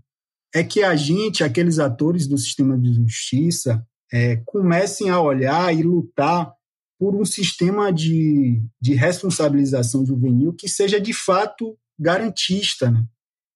é 0.53 0.63
que 0.63 0.83
a 0.83 0.95
gente, 0.95 1.43
aqueles 1.43 1.79
atores 1.79 2.27
do 2.27 2.37
sistema 2.37 2.77
de 2.77 2.93
justiça, 2.93 3.85
é, 4.11 4.37
comecem 4.45 5.09
a 5.09 5.21
olhar 5.21 5.73
e 5.73 5.83
lutar 5.83 6.53
por 6.99 7.15
um 7.15 7.23
sistema 7.23 7.93
de, 7.93 8.61
de 8.81 8.93
responsabilização 8.93 10.05
juvenil 10.05 10.53
que 10.53 10.67
seja 10.67 10.99
de 10.99 11.13
fato 11.13 11.77
garantista, 11.97 12.91
né? 12.91 13.05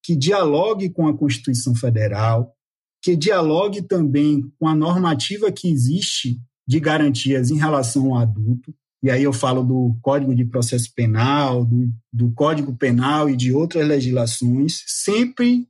Que 0.04 0.16
dialogue 0.16 0.90
com 0.90 1.08
a 1.08 1.18
Constituição 1.18 1.74
Federal, 1.74 2.54
que 3.02 3.16
dialogue 3.16 3.82
também 3.82 4.52
com 4.60 4.68
a 4.68 4.76
normativa 4.76 5.52
que 5.52 5.72
existe 5.72 6.40
de 6.68 6.80
garantias 6.80 7.50
em 7.50 7.58
relação 7.58 8.14
ao 8.14 8.22
adulto. 8.22 8.74
E 9.02 9.10
aí 9.10 9.24
eu 9.24 9.34
falo 9.34 9.64
do 9.64 9.98
Código 10.02 10.34
de 10.34 10.46
Processo 10.46 10.94
Penal, 10.96 11.66
do, 11.66 11.90
do 12.12 12.32
Código 12.32 12.74
Penal 12.76 13.30
e 13.30 13.36
de 13.36 13.52
outras 13.52 13.86
legislações, 13.86 14.82
sempre 14.88 15.68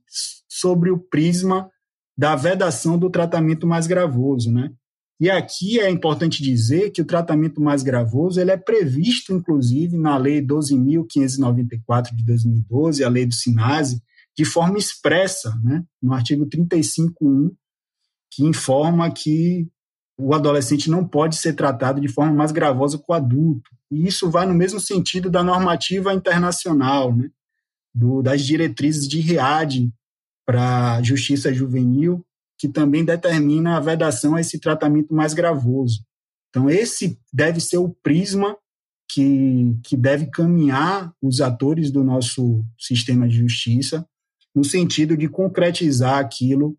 sobre 0.48 0.90
o 0.90 0.98
prisma 0.98 1.68
da 2.16 2.36
vedação 2.36 2.96
do 2.96 3.10
tratamento 3.10 3.66
mais 3.66 3.88
gravoso, 3.88 4.52
né? 4.52 4.70
E 5.20 5.30
aqui 5.30 5.80
é 5.80 5.90
importante 5.90 6.42
dizer 6.42 6.90
que 6.90 7.00
o 7.00 7.04
tratamento 7.04 7.60
mais 7.60 7.82
gravoso 7.82 8.40
ele 8.40 8.50
é 8.50 8.56
previsto, 8.56 9.32
inclusive, 9.32 9.96
na 9.96 10.16
Lei 10.16 10.40
12.594 10.40 12.14
de 12.14 12.24
2012, 12.24 13.02
a 13.02 13.08
Lei 13.08 13.24
do 13.24 13.34
SINASE, 13.34 14.02
de 14.36 14.44
forma 14.44 14.78
expressa, 14.78 15.54
né, 15.62 15.84
no 16.02 16.12
artigo 16.12 16.46
35.1, 16.46 17.52
que 18.30 18.44
informa 18.44 19.10
que 19.10 19.68
o 20.18 20.34
adolescente 20.34 20.90
não 20.90 21.06
pode 21.06 21.36
ser 21.36 21.54
tratado 21.54 22.00
de 22.00 22.08
forma 22.08 22.32
mais 22.32 22.52
gravosa 22.52 22.98
que 22.98 23.04
o 23.08 23.12
adulto. 23.12 23.70
E 23.90 24.06
isso 24.06 24.30
vai 24.30 24.46
no 24.46 24.54
mesmo 24.54 24.80
sentido 24.80 25.30
da 25.30 25.42
normativa 25.42 26.12
internacional, 26.12 27.14
né, 27.14 27.30
do, 27.94 28.22
das 28.22 28.42
diretrizes 28.42 29.08
de 29.08 29.20
RIAD 29.20 29.92
para 30.46 31.02
justiça 31.02 31.54
juvenil, 31.54 32.24
que 32.58 32.68
também 32.68 33.04
determina 33.04 33.76
a 33.76 33.80
vedação 33.80 34.34
a 34.34 34.40
esse 34.40 34.58
tratamento 34.58 35.14
mais 35.14 35.32
gravoso. 35.34 36.04
Então, 36.50 36.70
esse 36.70 37.18
deve 37.32 37.60
ser 37.60 37.78
o 37.78 37.88
prisma 37.88 38.56
que, 39.08 39.76
que 39.84 39.96
deve 39.96 40.26
caminhar 40.26 41.12
os 41.20 41.40
atores 41.40 41.90
do 41.90 42.04
nosso 42.04 42.64
sistema 42.78 43.28
de 43.28 43.36
justiça 43.36 44.06
no 44.54 44.64
sentido 44.64 45.16
de 45.16 45.28
concretizar 45.28 46.18
aquilo 46.18 46.76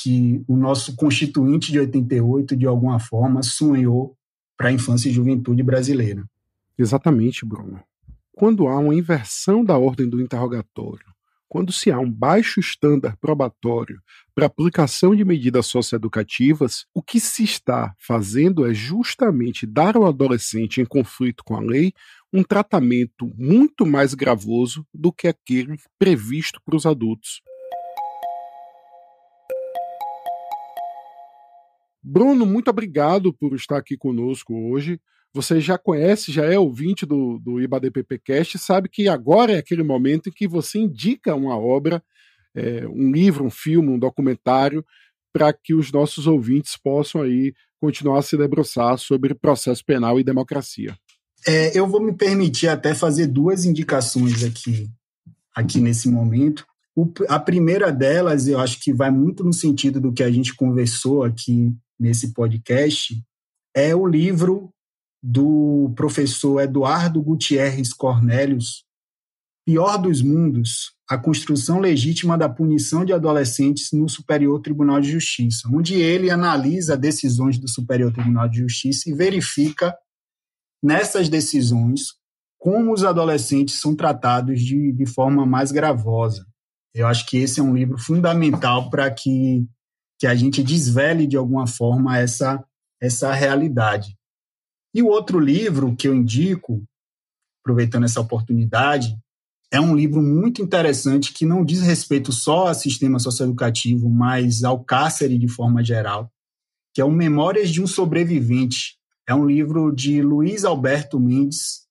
que 0.00 0.42
o 0.46 0.56
nosso 0.56 0.94
constituinte 0.96 1.72
de 1.72 1.80
88, 1.80 2.56
de 2.56 2.66
alguma 2.66 3.00
forma, 3.00 3.42
sonhou 3.42 4.16
para 4.56 4.68
a 4.68 4.72
infância 4.72 5.08
e 5.08 5.12
juventude 5.12 5.62
brasileira. 5.62 6.24
Exatamente, 6.78 7.44
Bruno. 7.44 7.80
Quando 8.32 8.68
há 8.68 8.78
uma 8.78 8.94
inversão 8.94 9.64
da 9.64 9.76
ordem 9.76 10.08
do 10.08 10.20
interrogatório, 10.20 11.06
quando 11.48 11.72
se 11.72 11.90
há 11.90 11.98
um 11.98 12.10
baixo 12.10 12.60
estándar 12.60 13.16
probatório 13.16 14.00
para 14.34 14.46
aplicação 14.46 15.16
de 15.16 15.24
medidas 15.24 15.66
socioeducativas, 15.66 16.84
o 16.94 17.02
que 17.02 17.18
se 17.18 17.42
está 17.42 17.94
fazendo 17.98 18.66
é 18.66 18.74
justamente 18.74 19.66
dar 19.66 19.96
ao 19.96 20.06
adolescente 20.06 20.80
em 20.80 20.84
conflito 20.84 21.42
com 21.42 21.56
a 21.56 21.60
lei 21.60 21.92
um 22.32 22.42
tratamento 22.42 23.30
muito 23.36 23.86
mais 23.86 24.14
gravoso 24.14 24.86
do 24.92 25.12
que 25.12 25.28
aquele 25.28 25.76
previsto 25.98 26.60
para 26.64 26.76
os 26.76 26.84
adultos. 26.84 27.42
Bruno, 32.02 32.46
muito 32.46 32.68
obrigado 32.68 33.32
por 33.32 33.54
estar 33.54 33.78
aqui 33.78 33.96
conosco 33.96 34.54
hoje. 34.70 35.00
Você 35.34 35.60
já 35.60 35.76
conhece, 35.76 36.32
já 36.32 36.44
é 36.44 36.58
ouvinte 36.58 37.04
do, 37.04 37.38
do 37.38 37.60
IBADPPcast, 37.60 38.58
sabe 38.58 38.88
que 38.88 39.08
agora 39.08 39.52
é 39.52 39.58
aquele 39.58 39.82
momento 39.82 40.28
em 40.28 40.32
que 40.32 40.48
você 40.48 40.78
indica 40.78 41.34
uma 41.34 41.58
obra 41.58 42.02
é, 42.54 42.86
um 42.88 43.12
livro, 43.12 43.44
um 43.44 43.50
filme, 43.50 43.90
um 43.90 43.98
documentário, 43.98 44.84
para 45.32 45.52
que 45.52 45.74
os 45.74 45.92
nossos 45.92 46.26
ouvintes 46.26 46.76
possam 46.76 47.22
aí 47.22 47.54
continuar 47.80 48.18
a 48.18 48.22
se 48.22 48.36
debruçar 48.36 48.98
sobre 48.98 49.34
processo 49.34 49.84
penal 49.84 50.18
e 50.18 50.24
democracia. 50.24 50.96
É, 51.46 51.78
eu 51.78 51.86
vou 51.86 52.00
me 52.00 52.12
permitir 52.12 52.68
até 52.68 52.94
fazer 52.94 53.26
duas 53.26 53.64
indicações 53.64 54.42
aqui, 54.44 54.90
aqui 55.54 55.80
nesse 55.80 56.08
momento. 56.08 56.66
O, 56.96 57.10
a 57.28 57.38
primeira 57.38 57.92
delas, 57.92 58.48
eu 58.48 58.58
acho 58.58 58.80
que 58.80 58.92
vai 58.92 59.10
muito 59.10 59.44
no 59.44 59.52
sentido 59.52 60.00
do 60.00 60.12
que 60.12 60.22
a 60.22 60.30
gente 60.30 60.54
conversou 60.54 61.22
aqui 61.22 61.72
nesse 61.98 62.32
podcast, 62.32 63.20
é 63.74 63.94
o 63.94 64.06
livro 64.06 64.70
do 65.22 65.92
professor 65.96 66.60
Eduardo 66.60 67.22
Gutierrez 67.22 67.92
Cornélios, 67.92 68.84
Pior 69.64 69.98
dos 69.98 70.22
Mundos, 70.22 70.92
a 71.08 71.18
construção 71.18 71.78
legítima 71.78 72.38
da 72.38 72.48
punição 72.48 73.04
de 73.04 73.12
adolescentes 73.12 73.92
no 73.92 74.08
Superior 74.08 74.60
Tribunal 74.60 75.00
de 75.00 75.10
Justiça, 75.10 75.68
onde 75.72 75.94
ele 75.94 76.30
analisa 76.30 76.96
decisões 76.96 77.58
do 77.58 77.68
Superior 77.68 78.12
Tribunal 78.12 78.48
de 78.48 78.58
Justiça 78.58 79.10
e 79.10 79.12
verifica 79.12 79.94
nessas 80.82 81.28
decisões 81.28 82.18
como 82.58 82.92
os 82.92 83.04
adolescentes 83.04 83.80
são 83.80 83.94
tratados 83.94 84.60
de, 84.60 84.92
de 84.92 85.06
forma 85.06 85.46
mais 85.46 85.70
gravosa. 85.70 86.44
Eu 86.94 87.06
acho 87.06 87.26
que 87.26 87.36
esse 87.36 87.60
é 87.60 87.62
um 87.62 87.74
livro 87.74 87.96
fundamental 87.98 88.90
para 88.90 89.10
que, 89.10 89.64
que 90.18 90.26
a 90.26 90.34
gente 90.34 90.62
desvele 90.62 91.26
de 91.26 91.36
alguma 91.36 91.66
forma 91.66 92.18
essa, 92.18 92.64
essa 93.00 93.32
realidade. 93.32 94.16
E 94.92 95.02
o 95.02 95.06
outro 95.06 95.38
livro 95.38 95.94
que 95.94 96.08
eu 96.08 96.14
indico, 96.14 96.82
aproveitando 97.62 98.04
essa 98.04 98.20
oportunidade, 98.20 99.16
é 99.70 99.80
um 99.80 99.94
livro 99.94 100.22
muito 100.22 100.62
interessante 100.62 101.32
que 101.32 101.44
não 101.44 101.64
diz 101.64 101.82
respeito 101.82 102.32
só 102.32 102.68
ao 102.68 102.74
sistema 102.74 103.18
socioeducativo, 103.18 104.08
mas 104.08 104.64
ao 104.64 104.82
cárcere 104.82 105.38
de 105.38 105.46
forma 105.46 105.84
geral, 105.84 106.32
que 106.94 107.00
é 107.00 107.04
o 107.04 107.12
Memórias 107.12 107.70
de 107.70 107.82
um 107.82 107.86
Sobrevivente. 107.86 108.97
É 109.28 109.34
um 109.34 109.44
livro 109.44 109.94
de 109.94 110.22
Luiz 110.22 110.64
Alberto 110.64 111.20
Mendes. 111.20 111.86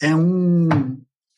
É 0.00 0.14
um, 0.14 0.68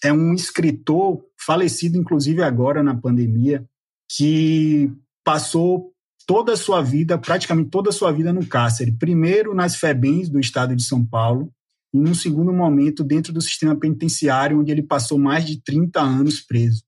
é 0.05 0.13
um 0.13 0.35
escritor 0.35 1.25
falecido, 1.41 1.97
inclusive 1.97 2.43
agora 2.43 2.83
na 2.83 2.95
pandemia, 2.95 3.67
que 4.11 4.93
passou 5.25 5.91
toda 6.27 6.53
a 6.53 6.57
sua 6.57 6.83
vida, 6.83 7.17
praticamente 7.17 7.71
toda 7.71 7.89
a 7.89 7.93
sua 7.93 8.13
vida 8.13 8.31
no 8.31 8.47
cárcere. 8.47 8.93
Primeiro 8.93 9.55
nas 9.55 9.77
FEBENs 9.77 10.29
do 10.29 10.39
estado 10.39 10.77
de 10.77 10.83
São 10.83 11.03
Paulo, 11.03 11.51
e 11.95 11.99
num 11.99 12.15
segundo 12.15 12.53
momento 12.53 13.03
dentro 13.03 13.33
do 13.33 13.41
sistema 13.41 13.75
penitenciário, 13.75 14.61
onde 14.61 14.71
ele 14.71 14.83
passou 14.83 15.19
mais 15.19 15.47
de 15.47 15.63
30 15.63 15.99
anos 15.99 16.41
preso. 16.41 16.83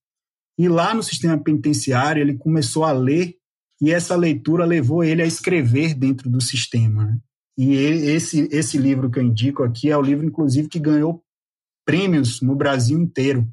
E 0.58 0.68
lá 0.68 0.92
no 0.92 1.02
sistema 1.02 1.38
penitenciário, 1.42 2.20
ele 2.20 2.36
começou 2.36 2.84
a 2.84 2.92
ler, 2.92 3.36
e 3.80 3.90
essa 3.90 4.14
leitura 4.14 4.66
levou 4.66 5.02
ele 5.02 5.22
a 5.22 5.26
escrever 5.26 5.94
dentro 5.94 6.28
do 6.28 6.42
sistema. 6.42 7.18
E 7.60 7.74
esse, 7.74 8.48
esse 8.50 8.78
livro 8.78 9.10
que 9.10 9.18
eu 9.18 9.22
indico 9.22 9.62
aqui 9.62 9.90
é 9.90 9.96
o 9.96 10.02
livro, 10.02 10.24
inclusive, 10.24 10.68
que 10.68 10.78
ganhou 10.78 11.22
prêmios 11.84 12.40
no 12.40 12.56
Brasil 12.56 12.98
inteiro. 12.98 13.46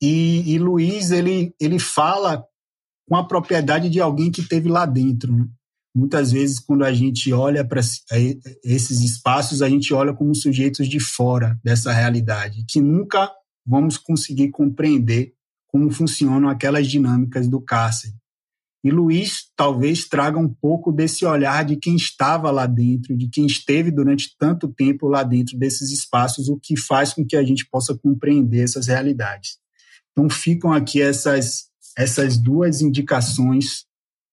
E, 0.00 0.54
e 0.54 0.58
Luiz, 0.58 1.10
ele, 1.10 1.52
ele 1.60 1.78
fala 1.78 2.44
com 3.08 3.16
a 3.16 3.26
propriedade 3.26 3.90
de 3.90 4.00
alguém 4.00 4.30
que 4.30 4.46
teve 4.46 4.68
lá 4.68 4.86
dentro. 4.86 5.34
Né? 5.34 5.48
muitas 5.94 6.30
vezes 6.30 6.60
quando 6.60 6.84
a 6.84 6.92
gente 6.92 7.32
olha 7.32 7.64
para 7.64 7.80
esses 8.64 9.00
espaços, 9.00 9.62
a 9.62 9.68
gente 9.68 9.92
olha 9.92 10.14
como 10.14 10.34
sujeitos 10.34 10.88
de 10.88 11.00
fora 11.00 11.58
dessa 11.64 11.92
realidade, 11.92 12.64
que 12.68 12.80
nunca 12.80 13.30
vamos 13.66 13.98
conseguir 13.98 14.50
compreender 14.50 15.34
como 15.66 15.90
funcionam 15.90 16.48
aquelas 16.48 16.86
dinâmicas 16.86 17.48
do 17.48 17.60
cárcere. 17.60 18.14
E 18.82 18.90
Luiz 18.90 19.50
talvez 19.54 20.08
traga 20.08 20.38
um 20.38 20.48
pouco 20.48 20.90
desse 20.90 21.26
olhar 21.26 21.64
de 21.64 21.76
quem 21.76 21.96
estava 21.96 22.50
lá 22.50 22.66
dentro, 22.66 23.16
de 23.16 23.28
quem 23.28 23.46
esteve 23.46 23.90
durante 23.90 24.34
tanto 24.38 24.68
tempo 24.68 25.06
lá 25.06 25.22
dentro 25.22 25.58
desses 25.58 25.90
espaços, 25.90 26.48
o 26.48 26.58
que 26.58 26.78
faz 26.78 27.12
com 27.12 27.24
que 27.24 27.36
a 27.36 27.42
gente 27.42 27.68
possa 27.68 27.94
compreender 27.94 28.62
essas 28.62 28.86
realidades. 28.86 29.58
Então 30.12 30.30
ficam 30.30 30.72
aqui 30.72 31.00
essas 31.00 31.70
essas 31.96 32.38
duas 32.38 32.80
indicações 32.80 33.84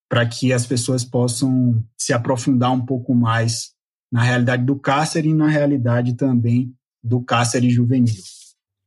para 0.09 0.25
que 0.25 0.53
as 0.53 0.65
pessoas 0.65 1.03
possam 1.03 1.83
se 1.97 2.13
aprofundar 2.13 2.71
um 2.71 2.85
pouco 2.85 3.13
mais 3.13 3.71
na 4.11 4.21
realidade 4.21 4.63
do 4.63 4.79
cárcere 4.79 5.29
e 5.29 5.33
na 5.33 5.47
realidade 5.47 6.13
também 6.15 6.73
do 7.03 7.21
cárcere 7.21 7.69
juvenil. 7.69 8.13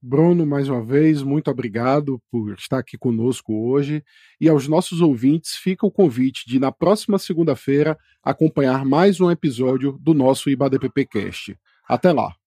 Bruno, 0.02 0.46
mais 0.46 0.66
uma 0.68 0.82
vez, 0.82 1.22
muito 1.22 1.50
obrigado 1.50 2.20
por 2.30 2.54
estar 2.54 2.78
aqui 2.78 2.96
conosco 2.96 3.52
hoje. 3.68 4.02
E 4.40 4.48
aos 4.48 4.66
nossos 4.66 5.02
ouvintes, 5.02 5.56
fica 5.56 5.86
o 5.86 5.90
convite 5.90 6.48
de, 6.48 6.58
na 6.58 6.72
próxima 6.72 7.18
segunda-feira, 7.18 7.98
acompanhar 8.22 8.84
mais 8.84 9.20
um 9.20 9.30
episódio 9.30 9.98
do 10.00 10.14
nosso 10.14 10.48
IBADPP 10.48 11.06
Cast. 11.06 11.58
Até 11.86 12.12
lá! 12.12 12.39